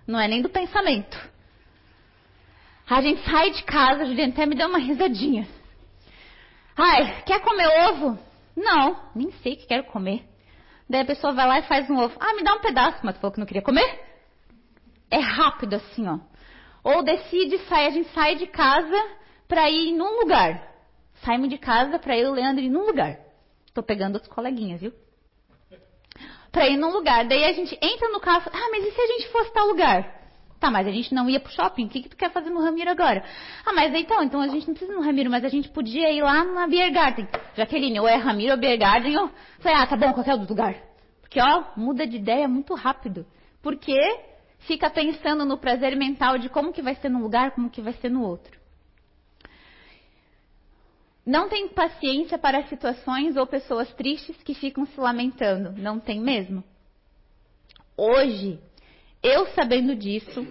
[0.08, 1.18] Não é nem do pensamento.
[2.88, 5.48] A gente sai de casa, a Juliana até me deu uma risadinha.
[6.78, 8.20] Ai, quer comer ovo?
[8.56, 10.24] Não, nem sei que quero comer.
[10.88, 12.16] Daí a pessoa vai lá e faz um ovo.
[12.20, 14.06] Ah, me dá um pedaço, mas falou que não queria comer?
[15.10, 16.20] É rápido assim, ó.
[16.84, 18.96] Ou decide sair, a gente sai de casa
[19.48, 20.75] para ir num lugar.
[21.26, 23.18] Saímos de casa para eu Leandro ir num lugar.
[23.74, 24.94] Tô pegando outros coleguinhas, viu?
[26.52, 27.28] Para ir num lugar.
[27.28, 28.44] Daí a gente entra no carro.
[28.54, 30.24] Ah, mas e se a gente fosse tal lugar?
[30.60, 31.86] Tá, mas a gente não ia pro shopping.
[31.86, 33.26] O que, que tu quer fazer no Ramiro agora?
[33.66, 36.12] Ah, mas então, então a gente não precisa ir no Ramiro, mas a gente podia
[36.12, 37.28] ir lá na Beer Garden.
[37.56, 40.76] Jaqueline, ou é Ramiro ou Beer Garden, eu falei, ah, tá bom, qualquer outro lugar.
[41.22, 43.26] Porque, ó, muda de ideia muito rápido.
[43.64, 43.98] Porque
[44.60, 47.94] fica pensando no prazer mental de como que vai ser num lugar, como que vai
[47.94, 48.65] ser no outro.
[51.26, 55.72] Não tem paciência para situações ou pessoas tristes que ficam se lamentando.
[55.72, 56.64] Não tem mesmo.
[57.98, 58.60] Hoje,
[59.24, 60.46] eu sabendo disso,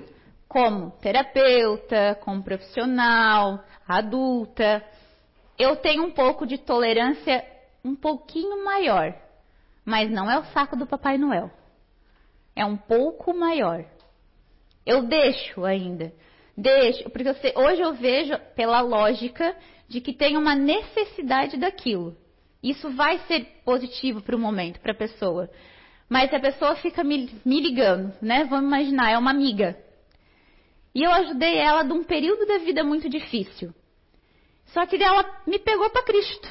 [0.48, 4.84] como terapeuta, como profissional, adulta,
[5.56, 7.44] eu tenho um pouco de tolerância
[7.84, 9.14] um pouquinho maior.
[9.84, 11.50] Mas não é o saco do Papai Noel.
[12.56, 13.84] É um pouco maior.
[14.84, 16.12] Eu deixo ainda.
[16.56, 19.56] Deixo, porque eu sei, hoje eu vejo pela lógica
[19.88, 22.16] de que tem uma necessidade daquilo.
[22.62, 25.50] Isso vai ser positivo para o momento, para a pessoa.
[26.08, 28.44] Mas a pessoa fica me, me ligando, né?
[28.44, 29.76] Vamos imaginar, é uma amiga.
[30.94, 33.74] E eu ajudei ela de um período da vida muito difícil.
[34.66, 36.48] Só que ela me pegou para Cristo.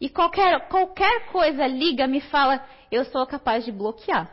[0.00, 4.32] E qualquer, qualquer coisa liga, me fala, eu sou capaz de bloquear.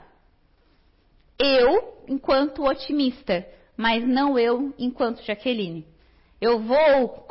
[1.38, 3.46] Eu, enquanto otimista,
[3.76, 5.86] mas não eu, enquanto Jaqueline.
[6.46, 7.26] Eu vou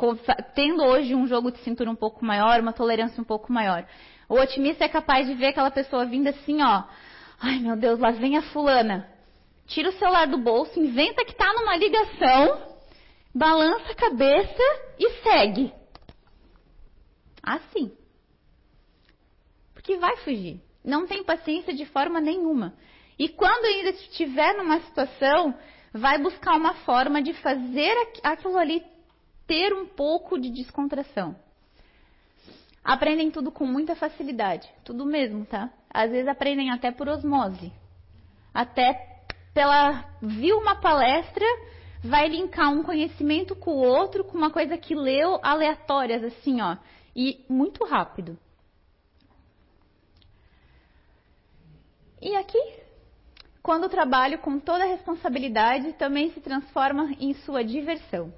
[0.53, 3.87] tendo hoje um jogo de cintura um pouco maior, uma tolerância um pouco maior.
[4.27, 6.83] O otimista é capaz de ver aquela pessoa vindo assim, ó.
[7.39, 9.09] Ai meu Deus, lá vem a fulana.
[9.67, 12.61] Tira o celular do bolso, inventa que tá numa ligação,
[13.33, 14.63] balança a cabeça
[14.99, 15.73] e segue.
[17.41, 17.95] Assim.
[19.73, 20.59] Porque vai fugir.
[20.83, 22.73] Não tem paciência de forma nenhuma.
[23.17, 25.57] E quando ainda estiver numa situação,
[25.93, 28.83] vai buscar uma forma de fazer aquilo ali
[29.47, 31.35] ter um pouco de descontração.
[32.83, 35.71] Aprendem tudo com muita facilidade, tudo mesmo, tá?
[35.89, 37.71] Às vezes aprendem até por osmose.
[38.53, 39.23] Até
[39.53, 41.45] pela viu uma palestra,
[42.03, 46.77] vai linkar um conhecimento com o outro, com uma coisa que leu aleatórias assim, ó,
[47.15, 48.37] e muito rápido.
[52.21, 52.61] E aqui,
[53.63, 58.31] quando o trabalho com toda a responsabilidade também se transforma em sua diversão.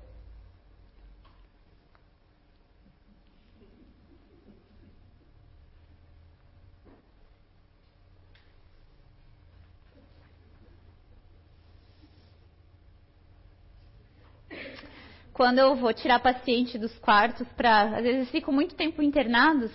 [15.37, 19.71] Quando eu vou tirar paciente dos quartos para, às vezes fico muito tempo internados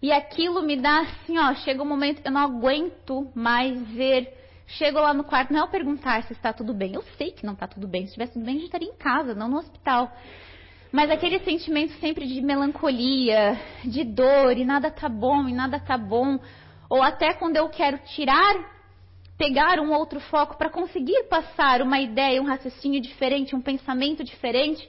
[0.00, 4.32] e aquilo me dá assim, ó, chega um momento eu não aguento mais ver.
[4.68, 6.94] Chego lá no quarto, não é eu perguntar se está tudo bem.
[6.94, 8.02] Eu sei que não está tudo bem.
[8.02, 10.10] Se estivesse tudo bem, a gente estaria em casa, não no hospital.
[10.92, 15.98] Mas aquele sentimento sempre de melancolia, de dor, e nada tá bom, e nada tá
[15.98, 16.38] bom.
[16.88, 18.75] Ou até quando eu quero tirar
[19.36, 24.88] pegar um outro foco para conseguir passar uma ideia, um raciocínio diferente, um pensamento diferente,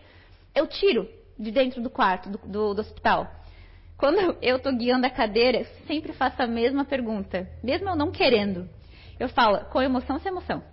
[0.56, 3.28] eu tiro de dentro do quarto do, do, do hospital.
[3.98, 8.70] Quando eu estou guiando a cadeira, sempre faço a mesma pergunta, mesmo eu não querendo.
[9.20, 10.64] Eu falo, com emoção sem emoção?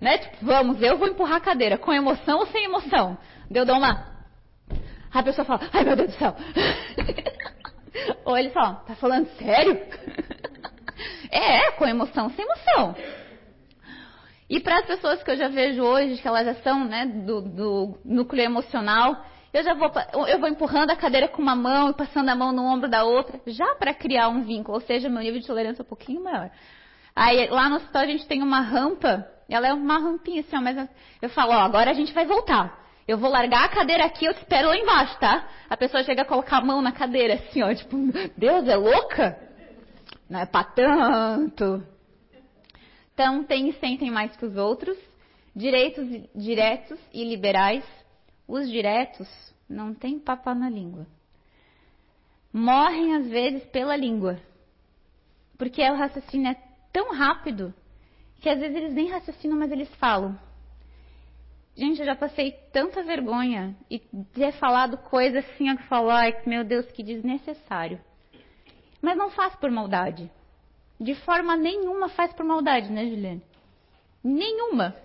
[0.00, 0.18] Né?
[0.18, 3.16] Tipo, vamos, eu vou empurrar a cadeira, com emoção ou sem emoção?
[3.50, 4.12] Eu dou uma.
[5.12, 6.36] A pessoa fala, ai meu Deus do céu.
[8.24, 9.80] ou ele fala, tá falando sério?
[11.30, 12.94] É, com emoção, sem emoção.
[14.48, 17.40] E para as pessoas que eu já vejo hoje, que elas já são né, do,
[17.40, 19.90] do núcleo emocional, eu já vou,
[20.26, 23.04] eu vou empurrando a cadeira com uma mão e passando a mão no ombro da
[23.04, 26.22] outra, já para criar um vínculo, ou seja, meu nível de tolerância é um pouquinho
[26.22, 26.50] maior.
[27.14, 30.60] Aí lá no hospital a gente tem uma rampa, ela é uma rampinha assim, ó,
[30.60, 30.88] mas
[31.22, 32.82] eu falo, ó, agora a gente vai voltar.
[33.06, 35.46] Eu vou largar a cadeira aqui, eu te espero lá embaixo, tá?
[35.70, 37.96] A pessoa chega a colocar a mão na cadeira assim, ó, tipo,
[38.36, 39.38] Deus, é louca?
[40.34, 41.86] Não é para tanto.
[43.12, 44.98] Então, tem e sentem mais que os outros,
[45.54, 46.04] direitos
[46.34, 47.84] diretos e liberais.
[48.46, 49.28] Os diretos
[49.68, 51.06] não têm papo na língua.
[52.52, 54.40] Morrem às vezes pela língua.
[55.56, 56.56] Porque o raciocínio é
[56.92, 57.72] tão rápido
[58.40, 60.36] que às vezes eles nem raciocinam, mas eles falam.
[61.76, 64.00] Gente, eu já passei tanta vergonha e
[64.32, 68.00] ter falado coisas assim, que falar, meu Deus, que desnecessário.
[69.04, 70.30] Mas não faz por maldade.
[70.98, 73.42] De forma nenhuma faz por maldade, né, Juliane?
[74.24, 74.96] Nenhuma.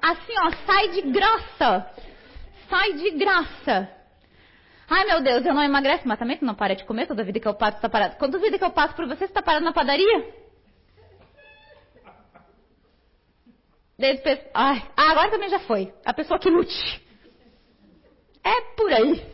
[0.00, 1.92] Assim, ó, sai de graça.
[2.70, 3.90] Sai de graça.
[4.88, 7.40] Ai, meu Deus, eu não emagreço, mas também tu não para de comer toda vida
[7.40, 8.14] que eu passo, tá parado.
[8.18, 10.32] Quando vida que eu passo por você, você tá parado na padaria?
[13.98, 14.22] Desde,
[14.54, 15.92] ai, ah, agora também já foi.
[16.04, 17.02] A pessoa que lute.
[18.44, 19.26] É por aí.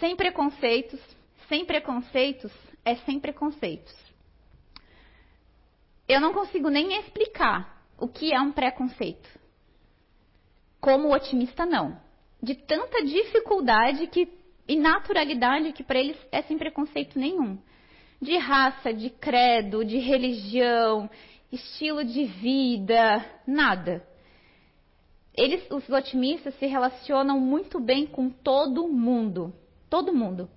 [0.00, 1.17] Sem preconceitos,
[1.48, 2.52] sem preconceitos
[2.84, 3.94] é sem preconceitos.
[6.06, 9.28] Eu não consigo nem explicar o que é um preconceito.
[10.80, 12.00] Como otimista, não.
[12.42, 14.28] De tanta dificuldade que,
[14.66, 17.58] e naturalidade que para eles é sem preconceito nenhum.
[18.20, 21.10] De raça, de credo, de religião,
[21.52, 24.06] estilo de vida, nada.
[25.36, 29.52] Eles, os otimistas, se relacionam muito bem com todo mundo.
[29.90, 30.48] Todo mundo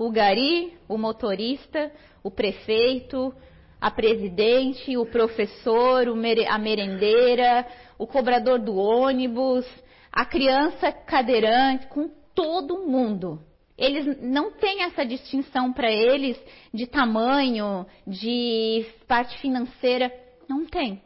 [0.00, 1.92] o gari, o motorista,
[2.22, 3.34] o prefeito,
[3.78, 6.08] a presidente, o professor,
[6.48, 7.66] a merendeira,
[7.98, 9.66] o cobrador do ônibus,
[10.10, 13.44] a criança cadeirante, com todo mundo.
[13.76, 16.42] Eles não têm essa distinção para eles
[16.72, 20.10] de tamanho, de parte financeira.
[20.48, 21.02] Não tem.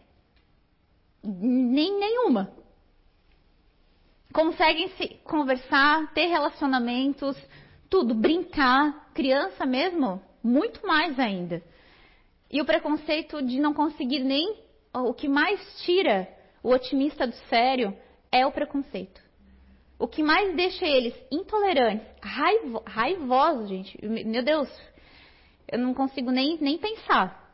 [1.20, 2.52] Nem nenhuma.
[4.32, 7.36] Conseguem se conversar, ter relacionamentos,
[7.94, 11.62] tudo, brincar, criança mesmo, muito mais ainda.
[12.50, 16.28] E o preconceito de não conseguir nem o que mais tira
[16.60, 17.96] o otimista do sério
[18.32, 19.22] é o preconceito.
[19.96, 24.68] O que mais deixa eles intolerantes, raivo, raivosos, gente, meu Deus,
[25.70, 27.48] eu não consigo nem, nem pensar,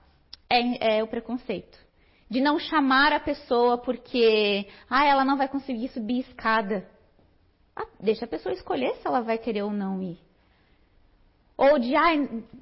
[0.48, 1.78] é, é o preconceito.
[2.30, 6.88] De não chamar a pessoa porque, ah, ela não vai conseguir subir escada.
[7.76, 10.29] Ah, deixa a pessoa escolher se ela vai querer ou não ir.
[11.60, 12.12] Ou de, ah,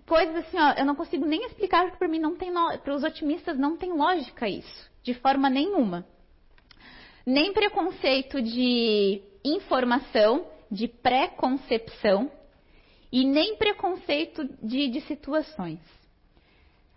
[0.09, 3.05] coisas assim, ó, eu não consigo nem explicar porque para mim não tem, para os
[3.05, 6.05] otimistas não tem lógica isso, de forma nenhuma.
[7.25, 12.29] Nem preconceito de informação, de pré-concepção
[13.13, 15.79] e nem preconceito de, de situações.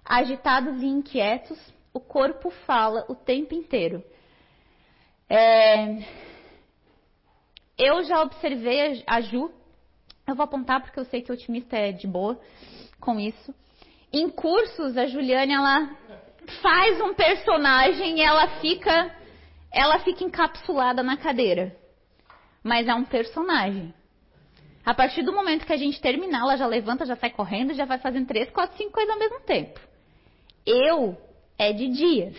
[0.04, 1.60] Agitados e inquietos,
[1.94, 4.04] o corpo fala o tempo inteiro.
[5.30, 6.04] É,
[7.78, 9.52] eu já observei a Ju,
[10.32, 12.40] eu vou apontar porque eu sei que o otimista é de boa
[13.00, 13.54] com isso.
[14.12, 15.90] Em cursos, a Juliane, ela
[16.62, 19.16] faz um personagem e ela fica,
[19.72, 21.80] ela fica encapsulada na cadeira
[22.64, 23.94] mas é um personagem.
[24.86, 27.86] A partir do momento que a gente terminar, ela já levanta, já sai correndo, já
[27.86, 29.80] vai fazendo três, quatro, cinco coisas ao mesmo tempo.
[30.66, 31.18] Eu
[31.58, 32.38] é de dias.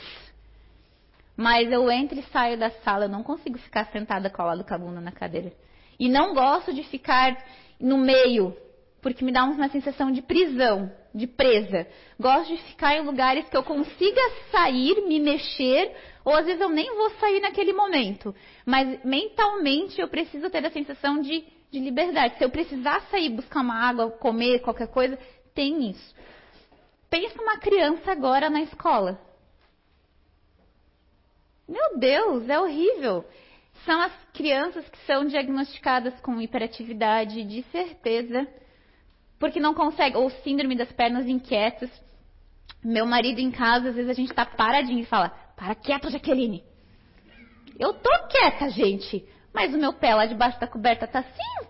[1.37, 4.79] Mas eu entro e saio da sala, eu não consigo ficar sentada colada com a
[4.79, 5.53] bunda na cadeira.
[5.99, 7.37] E não gosto de ficar
[7.83, 8.57] no meio,
[9.03, 11.87] porque me dá uma sensação de prisão, de presa.
[12.19, 14.21] Gosto de ficar em lugares que eu consiga
[14.53, 15.93] sair, me mexer,
[16.25, 18.33] ou às vezes eu nem vou sair naquele momento.
[18.65, 22.39] Mas mentalmente eu preciso ter a sensação de, de liberdade.
[22.39, 25.19] Se eu precisar sair, buscar uma água, comer, qualquer coisa,
[25.53, 26.15] tem isso.
[27.11, 29.21] Pensa uma criança agora na escola.
[31.69, 33.25] Meu Deus, é horrível.
[33.85, 38.47] São as crianças que são diagnosticadas com hiperatividade, de certeza,
[39.39, 41.91] porque não conseguem, ou síndrome das pernas inquietas.
[42.85, 46.65] Meu marido em casa, às vezes a gente está paradinho e fala: para quieta, Jaqueline.
[47.79, 49.27] Eu tô quieta, gente.
[49.53, 51.69] Mas o meu pé lá debaixo da coberta tá assim.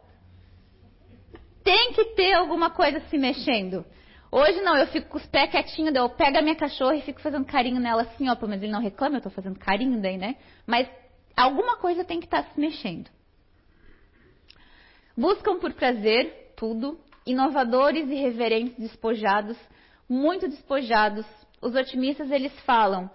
[1.64, 3.84] Tem que ter alguma coisa se mexendo.
[4.30, 7.20] Hoje não, eu fico com os pés quietinhos, eu pego a minha cachorra e fico
[7.20, 10.36] fazendo carinho nela assim, ó, mas ele não reclama, eu tô fazendo carinho daí, né?
[10.66, 10.88] Mas
[11.36, 13.10] alguma coisa tem que estar tá se mexendo.
[15.16, 19.58] Buscam por prazer tudo, inovadores e reverentes despojados,
[20.08, 21.26] muito despojados.
[21.60, 23.10] Os otimistas eles falam: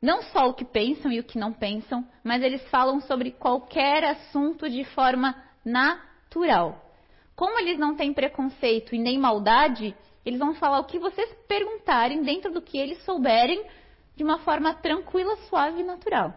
[0.00, 4.04] não só o que pensam e o que não pensam, mas eles falam sobre qualquer
[4.04, 5.34] assunto de forma
[5.64, 6.80] natural.
[7.34, 9.94] Como eles não têm preconceito e nem maldade,
[10.24, 13.64] eles vão falar o que vocês perguntarem dentro do que eles souberem
[14.14, 16.34] de uma forma tranquila, suave e natural.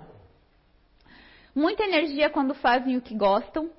[1.55, 3.71] Muita energia quando fazem o que gostam,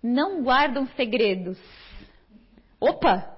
[0.00, 1.58] não guardam segredos.
[2.80, 3.36] Opa!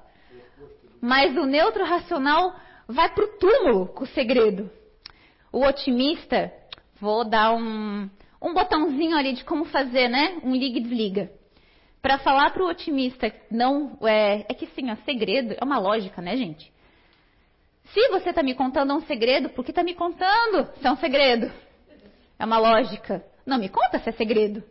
[1.01, 2.55] Mas o neutro racional
[2.86, 4.70] vai pro túmulo com o segredo.
[5.51, 6.53] O otimista,
[7.01, 8.11] vou dar um,
[8.42, 10.40] um botãozinho ali de como fazer, né?
[10.42, 11.30] Um liga e desliga.
[12.03, 16.20] Para falar para o otimista, não é, é que sim, é segredo, é uma lógica,
[16.20, 16.70] né, gente?
[17.86, 20.97] Se você está me contando um segredo, por que está me contando se é um
[20.97, 21.51] segredo?
[22.38, 23.24] É uma lógica.
[23.47, 24.62] Não me conta se é segredo.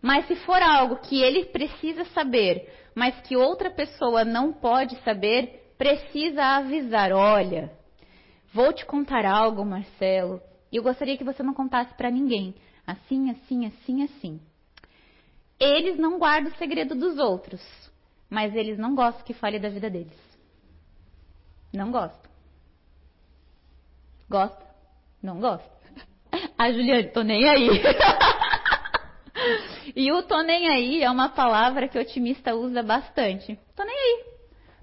[0.00, 5.72] Mas se for algo que ele precisa saber, mas que outra pessoa não pode saber,
[5.76, 7.12] precisa avisar.
[7.12, 7.76] Olha,
[8.56, 10.40] Vou te contar algo, Marcelo,
[10.72, 12.54] e eu gostaria que você não contasse para ninguém.
[12.86, 14.40] Assim, assim, assim, assim.
[15.60, 17.60] Eles não guardam o segredo dos outros,
[18.30, 20.18] mas eles não gostam que fale da vida deles.
[21.70, 22.30] Não gostam.
[24.26, 24.66] Gosta?
[25.22, 25.75] Não gosta.
[26.58, 27.68] A Juliane, tô nem aí.
[29.94, 33.58] e o tô nem aí é uma palavra que o otimista usa bastante.
[33.74, 34.24] Tô nem aí.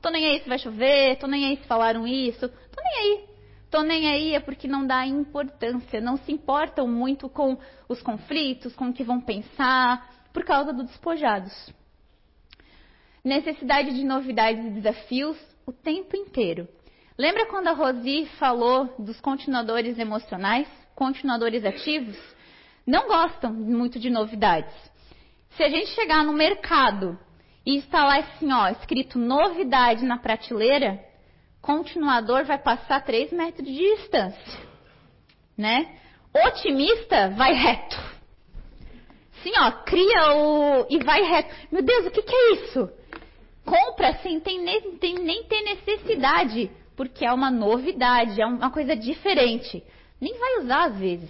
[0.01, 3.25] Tô nem aí se vai chover, tô nem aí se falaram isso, tô nem aí.
[3.71, 7.57] Tô nem aí é porque não dá importância, não se importam muito com
[7.89, 11.73] os conflitos, com o que vão pensar, por causa dos despojados.
[13.23, 16.67] Necessidade de novidades e desafios o tempo inteiro.
[17.17, 22.17] Lembra quando a Rosi falou dos continuadores emocionais, continuadores ativos?
[22.85, 24.73] Não gostam muito de novidades.
[25.51, 27.17] Se a gente chegar no mercado
[27.65, 30.99] e está lá assim, ó, escrito novidade na prateleira,
[31.61, 34.59] continuador vai passar 3 metros de distância.
[35.57, 35.97] Né?
[36.47, 37.95] Otimista vai reto.
[39.43, 40.87] Sim, ó, cria o.
[40.89, 41.53] e vai reto.
[41.71, 42.89] Meu Deus, o que, que é isso?
[43.65, 49.83] Compra sem tem nem, ter necessidade, porque é uma novidade, é uma coisa diferente.
[50.19, 51.29] Nem vai usar às vezes.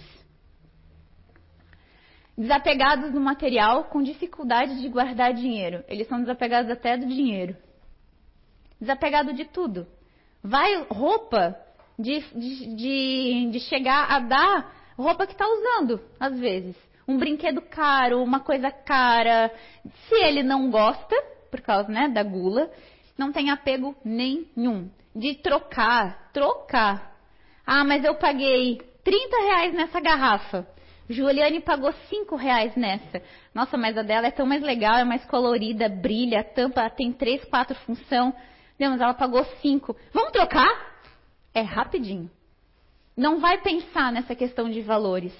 [2.36, 5.84] Desapegados do material com dificuldade de guardar dinheiro.
[5.86, 7.56] Eles são desapegados até do dinheiro.
[8.80, 9.86] Desapegado de tudo.
[10.42, 11.56] Vai roupa,
[11.98, 16.76] de, de, de, chegar a dar roupa que está usando, às vezes.
[17.06, 19.50] Um brinquedo caro, uma coisa cara.
[20.08, 21.14] Se ele não gosta,
[21.50, 22.70] por causa né, da gula,
[23.16, 24.90] não tem apego nenhum.
[25.14, 27.13] De trocar, trocar.
[27.66, 30.66] Ah, mas eu paguei 30 reais nessa garrafa.
[31.08, 33.22] Juliane pagou 5 reais nessa.
[33.54, 37.44] Nossa, mas a dela é tão mais legal, é mais colorida, brilha, tampa tem 3,
[37.44, 38.34] 4 função.
[38.78, 39.96] Não, mas ela pagou 5.
[40.12, 40.94] Vamos trocar?
[41.52, 42.30] É rapidinho.
[43.16, 45.32] Não vai pensar nessa questão de valores.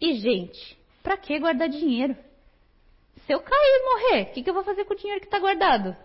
[0.00, 2.14] E, gente, para que guardar dinheiro?
[3.24, 5.26] Se eu cair e morrer, o que, que eu vou fazer com o dinheiro que
[5.26, 5.96] está guardado?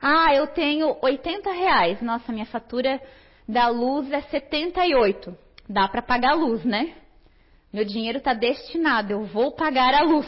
[0.00, 2.00] Ah, eu tenho 80 reais.
[2.00, 3.00] Nossa, minha fatura
[3.46, 5.36] da luz é 78.
[5.68, 6.94] Dá para pagar a luz, né?
[7.72, 10.26] Meu dinheiro está destinado, eu vou pagar a luz.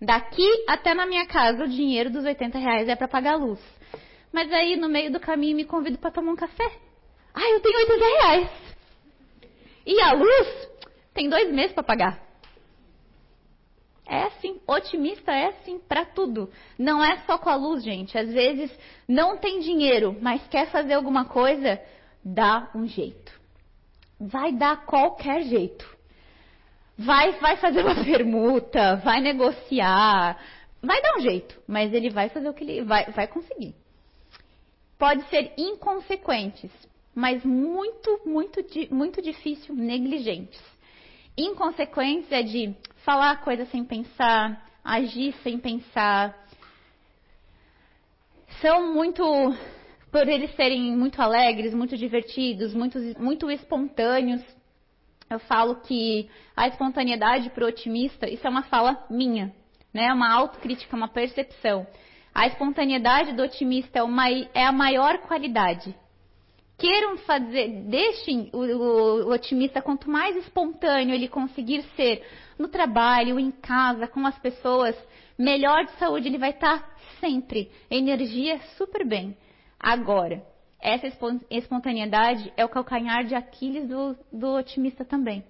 [0.00, 3.60] Daqui até na minha casa, o dinheiro dos 80 reais é para pagar a luz.
[4.32, 6.70] Mas aí, no meio do caminho, me convido para tomar um café.
[7.34, 8.50] Ah, eu tenho 80 reais.
[9.84, 10.68] E a luz
[11.12, 12.25] tem dois meses para pagar.
[14.08, 16.48] É assim, otimista é assim para tudo.
[16.78, 18.16] Não é só com a luz, gente.
[18.16, 18.70] Às vezes
[19.08, 21.80] não tem dinheiro, mas quer fazer alguma coisa,
[22.24, 23.32] dá um jeito.
[24.20, 25.96] Vai dar qualquer jeito.
[26.96, 30.40] Vai, vai fazer uma permuta, vai negociar,
[30.80, 33.74] vai dar um jeito, mas ele vai fazer o que ele vai, vai conseguir.
[34.98, 36.70] Pode ser inconsequentes,
[37.14, 40.62] mas muito, muito, muito difícil, negligentes.
[41.36, 42.74] Inconsequentes é de
[43.06, 46.36] falar coisa sem pensar, agir sem pensar.
[48.60, 49.22] São muito,
[50.10, 54.42] por eles serem muito alegres, muito divertidos, muito, muito espontâneos.
[55.30, 59.54] Eu falo que a espontaneidade para o otimista, isso é uma fala minha,
[59.94, 60.12] né?
[60.12, 61.86] Uma autocrítica, uma percepção.
[62.34, 65.94] A espontaneidade do otimista é, uma, é a maior qualidade
[66.78, 72.22] queiram fazer, deixem o, o, o, otimista, quanto mais espontâneo ele conseguir ser
[72.58, 74.96] no trabalho, em casa, com as pessoas,
[75.38, 77.70] melhor de saúde ele vai estar sempre.
[77.90, 79.36] Energia super bem.
[79.78, 80.42] Agora,
[80.80, 81.06] essa
[81.50, 85.44] espontaneidade é o calcanhar de Aquiles do, do otimista também.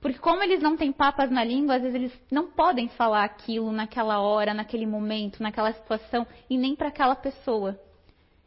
[0.00, 3.72] Porque como eles não têm papas na língua, às vezes eles não podem falar aquilo
[3.72, 7.80] naquela hora, naquele momento, naquela situação e nem para aquela pessoa.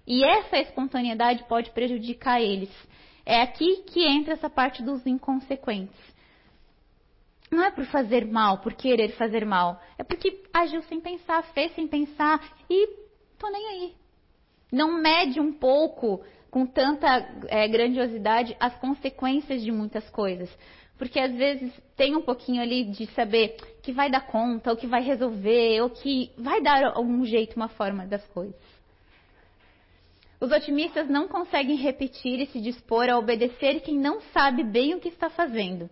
[0.07, 2.71] E essa espontaneidade pode prejudicar eles.
[3.25, 5.99] É aqui que entra essa parte dos inconsequentes.
[7.51, 9.81] Não é por fazer mal, por querer fazer mal.
[9.97, 12.87] É porque agiu sem pensar, fez sem pensar e
[13.37, 13.95] tô nem aí.
[14.71, 17.07] Não mede um pouco, com tanta
[17.47, 20.49] é, grandiosidade, as consequências de muitas coisas.
[20.97, 24.87] Porque às vezes tem um pouquinho ali de saber que vai dar conta, ou que
[24.87, 28.76] vai resolver, ou que vai dar algum jeito, uma forma das coisas.
[30.39, 34.99] Os otimistas não conseguem repetir e se dispor a obedecer quem não sabe bem o
[34.99, 35.89] que está fazendo.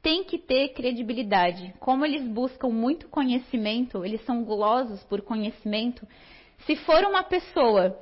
[0.00, 1.74] Tem que ter credibilidade.
[1.80, 6.06] Como eles buscam muito conhecimento, eles são gulosos por conhecimento.
[6.66, 7.98] Se for uma pessoa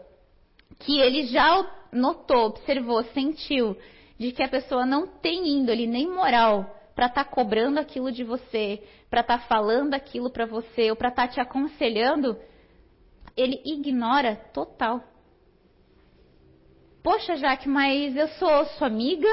[0.80, 3.76] que ele já notou, observou, sentiu
[4.18, 8.24] de que a pessoa não tem índole nem moral para estar tá cobrando aquilo de
[8.24, 12.36] você, para estar tá falando aquilo para você ou para estar tá te aconselhando,
[13.36, 15.02] ele ignora total.
[17.08, 19.26] Poxa, Jaque, mas eu sou sua amiga,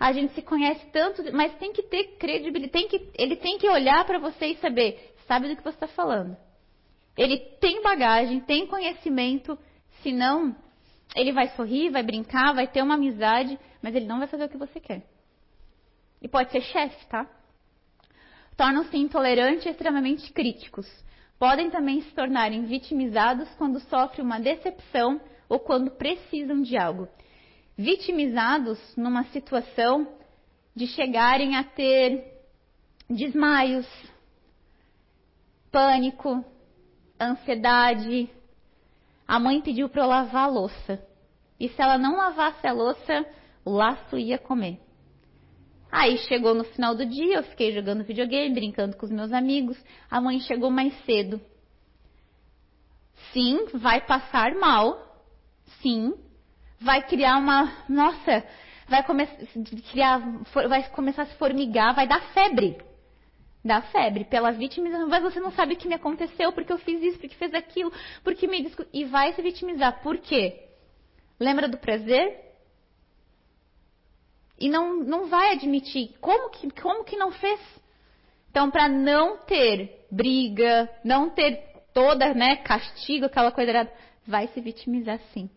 [0.00, 3.68] a gente se conhece tanto, mas tem que ter credibilidade, tem que, ele tem que
[3.68, 6.34] olhar para você e saber, sabe do que você está falando.
[7.18, 9.58] Ele tem bagagem, tem conhecimento,
[10.02, 10.56] senão
[11.14, 14.48] ele vai sorrir, vai brincar, vai ter uma amizade, mas ele não vai fazer o
[14.48, 15.02] que você quer.
[16.22, 17.26] E pode ser chefe, tá?
[18.56, 20.86] Tornam-se intolerantes e extremamente críticos.
[21.38, 27.08] Podem também se tornarem vitimizados quando sofrem uma decepção ou quando precisam de algo.
[27.76, 30.08] Vitimizados numa situação
[30.74, 32.38] de chegarem a ter
[33.08, 33.86] desmaios,
[35.70, 36.44] pânico,
[37.20, 38.30] ansiedade.
[39.26, 41.02] A mãe pediu para eu lavar a louça.
[41.58, 43.26] E se ela não lavasse a louça,
[43.64, 44.80] o laço ia comer.
[45.90, 49.82] Aí chegou no final do dia, eu fiquei jogando videogame, brincando com os meus amigos.
[50.10, 51.40] A mãe chegou mais cedo.
[53.32, 55.07] Sim, vai passar mal,
[55.80, 56.14] Sim.
[56.80, 57.72] Vai criar uma.
[57.88, 58.44] Nossa,
[58.88, 59.26] vai, come...
[59.90, 60.18] criar...
[60.68, 62.78] vai começar a se formigar, vai dar febre.
[63.64, 67.02] Dá febre pela vítima, mas você não sabe o que me aconteceu, porque eu fiz
[67.02, 67.92] isso, porque fez aquilo,
[68.22, 68.72] porque me.
[68.92, 70.00] E vai se vitimizar.
[70.02, 70.68] Por quê?
[71.40, 72.46] Lembra do prazer?
[74.58, 76.16] E não, não vai admitir.
[76.20, 77.60] Como que, como que não fez?
[78.50, 81.62] Então, para não ter briga, não ter
[81.92, 83.92] toda, né, castigo, aquela coisa errada,
[84.26, 85.48] vai se vitimizar sim.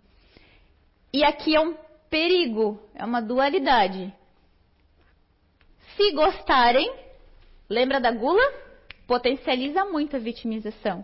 [1.13, 1.75] E aqui é um
[2.09, 4.13] perigo, é uma dualidade.
[5.95, 6.93] Se gostarem,
[7.69, 8.41] lembra da gula?
[9.05, 11.03] Potencializa muito a vitimização.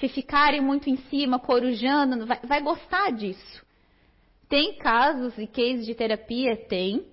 [0.00, 3.64] Se ficarem muito em cima, corujando, vai, vai gostar disso.
[4.48, 6.56] Tem casos e cases de terapia?
[6.56, 7.06] Tem.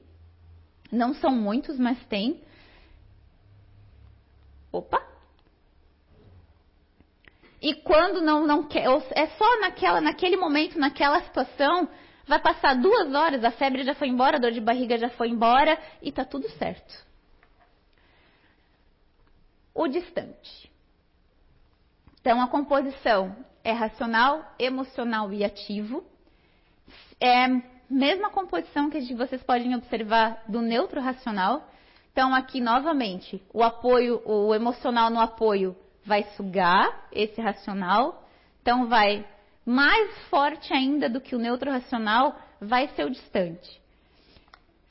[0.91, 2.41] Não são muitos, mas tem.
[4.71, 5.01] Opa!
[7.61, 11.87] E quando não, não quer, é só naquela, naquele momento, naquela situação,
[12.27, 15.29] vai passar duas horas, a febre já foi embora, a dor de barriga já foi
[15.29, 16.93] embora e tá tudo certo.
[19.73, 20.71] O distante.
[22.21, 26.05] Então, a composição é racional, emocional e ativo.
[27.19, 31.67] É a mesma composição que vocês podem observar do neutro racional.
[32.11, 35.75] Então, aqui novamente, o apoio, o emocional no apoio
[36.05, 38.27] vai sugar esse racional,
[38.61, 39.25] então vai
[39.65, 43.81] mais forte ainda do que o neutro racional, vai ser o distante.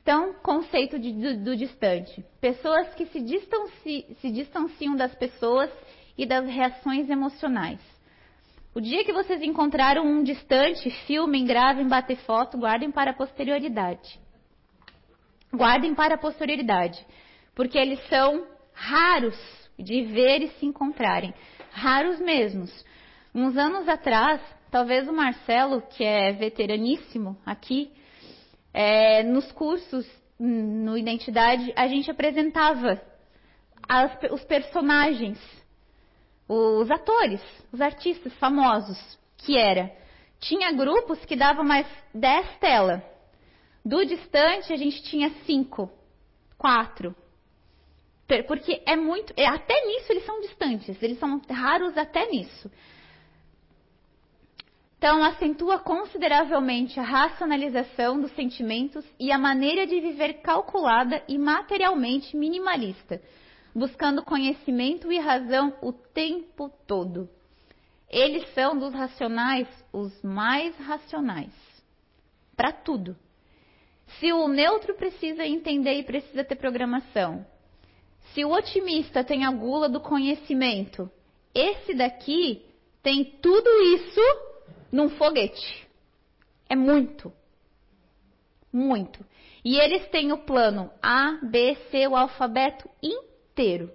[0.03, 2.25] Então, conceito de, do, do, distante.
[2.41, 5.71] Pessoas que se, distanci, se distanciam das pessoas
[6.19, 7.81] e das reações emocionais.
[8.75, 14.19] O dia que vocês encontraram um distante, filmem, gravem, bater foto, guardem para a posterioridade.
[15.53, 17.07] Guardem para a posterioridade,
[17.55, 19.39] porque eles são raros
[19.79, 21.35] de ver e se encontrarem.
[21.71, 22.85] Raros mesmos.
[23.35, 24.41] Uns anos atrás,
[24.73, 27.93] talvez o Marcelo, que é veteraníssimo aqui,
[28.73, 33.01] é, nos cursos no Identidade, a gente apresentava
[33.87, 35.39] as, os personagens,
[36.49, 37.41] os atores,
[37.71, 38.99] os artistas famosos,
[39.37, 39.95] que era.
[40.41, 43.03] Tinha grupos que davam mais 10 telas.
[43.85, 45.89] Do distante, a gente tinha 5,
[46.57, 47.15] 4.
[48.49, 49.35] Porque é muito.
[49.37, 52.71] É, até nisso eles são distantes, eles são raros até nisso.
[55.03, 62.37] Então, acentua consideravelmente a racionalização dos sentimentos e a maneira de viver calculada e materialmente
[62.37, 63.21] minimalista,
[63.75, 67.29] buscando conhecimento e razão o tempo todo.
[68.09, 71.53] Eles são dos racionais os mais racionais.
[72.57, 73.17] Para tudo.
[74.21, 77.45] Se o neutro precisa entender e precisa ter programação,
[78.33, 81.11] se o otimista tem a gula do conhecimento,
[81.53, 82.65] esse daqui
[83.03, 84.52] tem tudo isso
[84.93, 85.89] num foguete.
[86.69, 87.33] É muito.
[88.73, 89.25] Muito.
[89.65, 93.91] E eles têm o plano A, B, C, o alfabeto inteiro.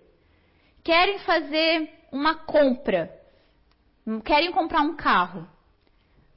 [0.83, 3.15] Querem fazer uma compra.
[4.25, 5.47] Querem comprar um carro.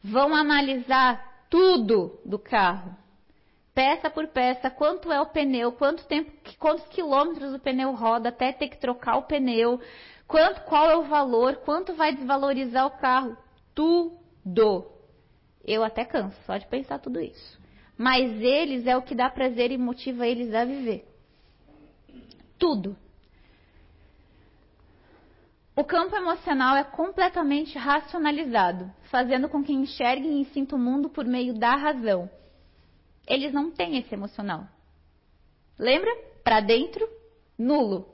[0.03, 3.01] Vão analisar tudo do carro
[3.81, 8.53] peça por peça, quanto é o pneu, quanto tempo, quantos quilômetros o pneu roda até
[8.53, 9.81] ter que trocar o pneu,
[10.27, 13.37] quanto, qual é o valor, quanto vai desvalorizar o carro,
[13.75, 14.20] tudo.
[15.65, 17.61] Eu até canso só de pensar tudo isso.
[17.97, 21.07] Mas eles é o que dá prazer e motiva eles a viver.
[22.59, 22.97] Tudo.
[25.77, 31.25] O campo emocional é completamente racionalizado, fazendo com que enxerguem e sintam o mundo por
[31.25, 32.29] meio da razão
[33.31, 34.67] eles não têm esse emocional.
[35.79, 36.11] Lembra?
[36.43, 37.09] Para dentro,
[37.57, 38.13] nulo.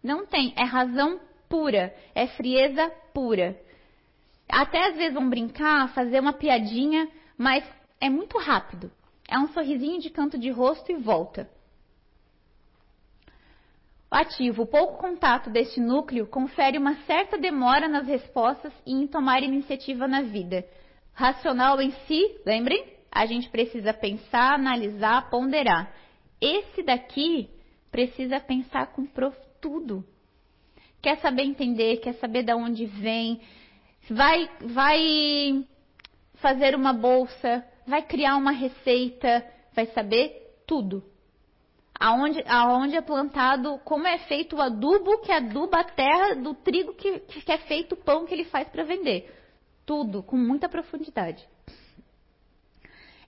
[0.00, 3.60] Não tem, é razão pura, é frieza pura.
[4.48, 7.64] Até às vezes vão brincar, fazer uma piadinha, mas
[8.00, 8.90] é muito rápido.
[9.28, 11.48] É um sorrisinho de canto de rosto e volta.
[14.10, 19.42] Ativo, o pouco contato deste núcleo confere uma certa demora nas respostas e em tomar
[19.42, 20.64] iniciativa na vida.
[21.12, 25.92] Racional em si, lembrem, a gente precisa pensar, analisar, ponderar.
[26.40, 27.50] Esse daqui
[27.90, 29.36] precisa pensar com prof...
[29.60, 30.04] tudo.
[31.02, 33.40] Quer saber entender, quer saber de onde vem,
[34.10, 35.66] vai, vai
[36.34, 41.02] fazer uma bolsa, vai criar uma receita, vai saber tudo.
[41.98, 46.92] Aonde, aonde é plantado, como é feito o adubo que aduba a terra do trigo
[46.94, 49.32] que, que é feito o pão que ele faz para vender.
[49.86, 51.46] Tudo, com muita profundidade.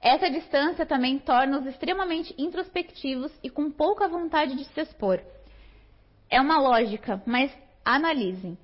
[0.00, 5.20] Essa distância também torna-os extremamente introspectivos e com pouca vontade de se expor.
[6.28, 8.58] É uma lógica, mas analisem.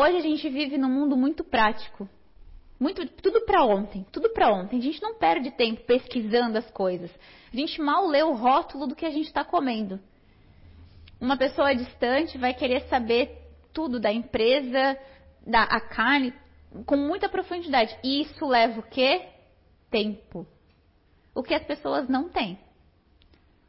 [0.00, 2.08] Hoje a gente vive num mundo muito prático.
[2.78, 4.78] Muito, tudo para ontem, tudo para ontem.
[4.78, 7.10] A gente não perde tempo pesquisando as coisas.
[7.52, 9.98] A gente mal lê o rótulo do que a gente está comendo.
[11.20, 13.42] Uma pessoa distante vai querer saber
[13.72, 14.96] tudo da empresa,
[15.44, 16.32] da a carne,
[16.86, 17.98] com muita profundidade.
[18.04, 19.26] E isso leva o quê?
[19.90, 20.46] Tempo
[21.34, 22.56] o que as pessoas não têm.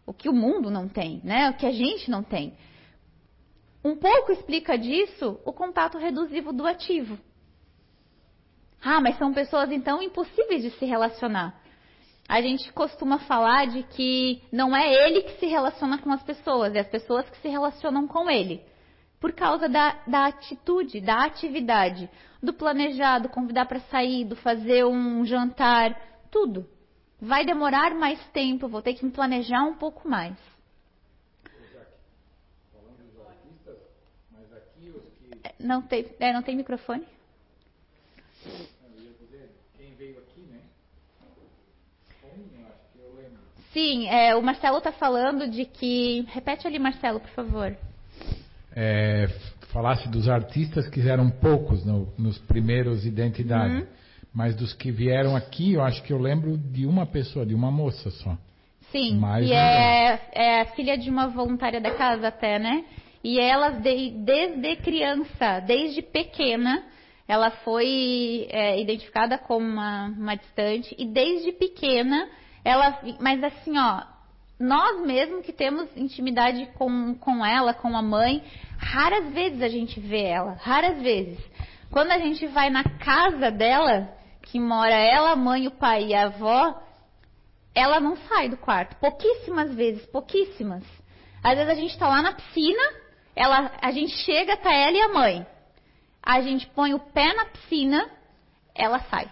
[0.06, 1.50] O que o mundo não tem, né?
[1.50, 2.54] O que a gente não tem.
[3.84, 7.18] Um pouco explica disso o contato reduzivo do ativo.
[8.82, 11.60] Ah, mas são pessoas então impossíveis de se relacionar.
[12.28, 16.76] a gente costuma falar de que não é ele que se relaciona com as pessoas,
[16.76, 18.62] é as pessoas que se relacionam com ele.
[19.20, 22.08] Por causa da, da atitude, da atividade,
[22.42, 26.00] do planejado, convidar para sair, do fazer um jantar,
[26.30, 26.68] tudo.
[27.20, 30.38] Vai demorar mais tempo, vou ter que me planejar um pouco mais.
[35.60, 37.06] Não tem, é, não tem microfone?
[43.72, 46.26] Sim, é, o Marcelo está falando de que.
[46.30, 47.76] Repete ali, Marcelo, por favor.
[48.76, 49.28] É,
[49.72, 53.76] falasse dos artistas que eram poucos no, nos primeiros Identidade.
[53.76, 53.88] Uhum.
[54.34, 57.72] Mas dos que vieram aqui, eu acho que eu lembro de uma pessoa, de uma
[57.72, 58.38] moça só.
[58.92, 62.86] Sim, Mais e é, é filha de uma voluntária da casa até, né?
[63.24, 66.86] E ela, de, desde criança, desde pequena,
[67.28, 70.96] ela foi é, identificada como uma, uma distante.
[70.98, 72.30] E desde pequena,
[72.64, 74.04] ela, mas assim, ó,
[74.60, 78.44] nós mesmos que temos intimidade com, com ela, com a mãe,
[78.78, 81.40] raras vezes a gente vê ela, raras vezes.
[81.92, 86.14] Quando a gente vai na casa dela, que mora ela, a mãe, o pai e
[86.16, 86.82] a avó,
[87.74, 88.96] ela não sai do quarto.
[88.98, 90.84] Pouquíssimas vezes, pouquíssimas.
[91.44, 92.82] Às vezes a gente está lá na piscina,
[93.36, 95.48] ela, a gente chega, tá ela e a mãe.
[96.22, 98.10] A gente põe o pé na piscina,
[98.76, 99.30] ela sai.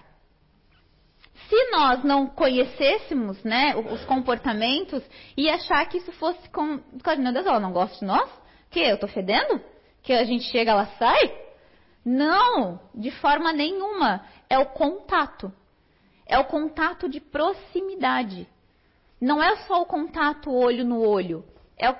[1.50, 5.02] Se nós não conhecêssemos né, os comportamentos
[5.36, 6.82] e achar que isso fosse com.
[7.18, 8.30] Meu Deus, ela não gosta de nós?
[8.70, 9.62] Que eu tô fedendo?
[10.04, 11.48] Que a gente chega, ela sai?
[12.04, 14.26] Não, de forma nenhuma.
[14.50, 15.52] É o contato.
[16.26, 18.48] É o contato de proximidade.
[19.20, 21.46] Não é só o contato olho no olho.
[21.78, 21.94] É,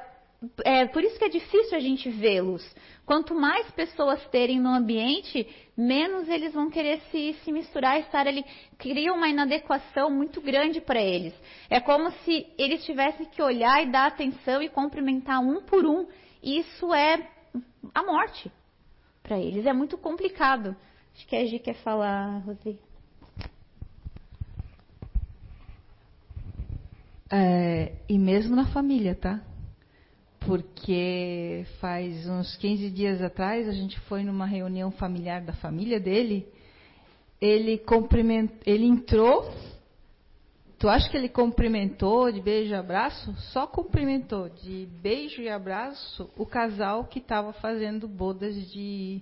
[0.64, 2.64] é por isso que é difícil a gente vê-los.
[3.06, 8.46] Quanto mais pessoas terem no ambiente, menos eles vão querer se, se misturar, estar ali.
[8.78, 11.34] Cria uma inadequação muito grande para eles.
[11.70, 16.06] É como se eles tivessem que olhar e dar atenção e cumprimentar um por um.
[16.44, 17.28] Isso é
[17.96, 18.52] a morte
[19.24, 19.66] para eles.
[19.66, 20.76] É muito complicado.
[21.16, 22.78] Acho que a Gi quer falar, Rosi.
[27.32, 29.42] É, e mesmo na família, tá?
[30.48, 36.48] Porque faz uns 15 dias atrás a gente foi numa reunião familiar da família dele.
[37.40, 39.52] Ele cumprimentou, ele entrou.
[40.80, 43.36] Tu acha que ele cumprimentou de beijo e abraço?
[43.52, 49.22] Só cumprimentou de beijo e abraço o casal que estava fazendo bodas de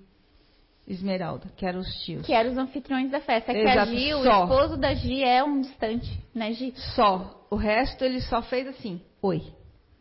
[0.88, 2.23] Esmeralda, que eram os tios.
[2.23, 3.52] Que eram os anfitriões da festa.
[3.52, 6.73] É que a Gi, o esposo da Gi é um distante, né, Gi?
[6.95, 7.47] Só.
[7.49, 9.41] O resto ele só fez assim, oi.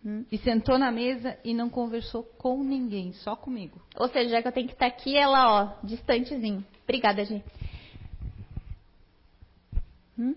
[0.05, 0.24] Hum.
[0.31, 3.81] E sentou na mesa e não conversou com ninguém, só comigo.
[3.97, 6.62] Ou seja, já que eu tenho que estar aqui, ela, ó, distantezinho.
[6.85, 7.44] Obrigada, gente.
[10.18, 10.35] Hum?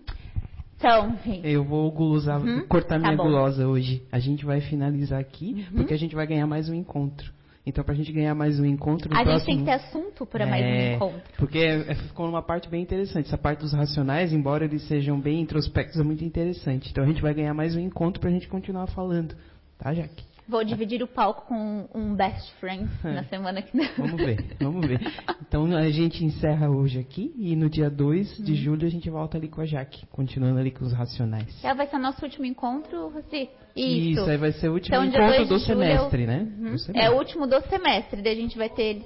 [0.76, 1.46] Então, gente.
[1.46, 2.66] Eu vou gulosar, uhum.
[2.66, 3.24] cortar tá minha bom.
[3.24, 4.02] gulosa hoje.
[4.10, 5.76] A gente vai finalizar aqui, uhum.
[5.76, 7.36] porque a gente vai ganhar mais um encontro.
[7.66, 9.12] Então, para a gente ganhar mais um encontro.
[9.12, 11.22] a próximo, gente tem que ter assunto para é, mais um é, encontro.
[11.36, 13.26] Porque é, ficou numa parte bem interessante.
[13.26, 16.90] Essa parte dos racionais, embora eles sejam bem introspectos, é muito interessante.
[16.90, 19.36] Então, a gente vai ganhar mais um encontro para a gente continuar falando
[19.78, 20.26] Tá, Jaque?
[20.48, 23.86] Vou dividir o palco com um best friend na semana que vem.
[23.98, 24.98] Vamos ver, vamos ver.
[25.46, 28.56] Então a gente encerra hoje aqui e no dia 2 de hum.
[28.56, 31.62] julho a gente volta ali com a Jaque, continuando ali com os racionais.
[31.62, 33.50] Ela vai ser nosso último encontro, Rossi?
[33.76, 34.20] Isso.
[34.20, 36.38] Isso, aí vai ser o último então, encontro do semestre, né?
[36.38, 36.72] Uhum.
[36.72, 39.04] do semestre, É o último do semestre, daí a gente vai ter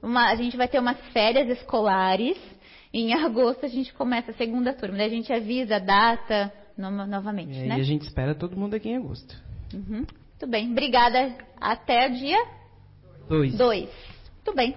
[0.00, 2.38] uma, a gente vai ter umas férias escolares.
[2.94, 6.90] Em agosto a gente começa a segunda turma, daí a gente avisa a data no,
[7.06, 7.78] novamente, é, né?
[7.78, 9.45] E a gente espera todo mundo aqui em agosto.
[9.74, 10.06] Uhum.
[10.06, 10.70] Muito bem.
[10.70, 11.34] Obrigada.
[11.60, 12.44] Até o dia
[13.56, 13.88] 2.
[14.34, 14.74] Muito bem.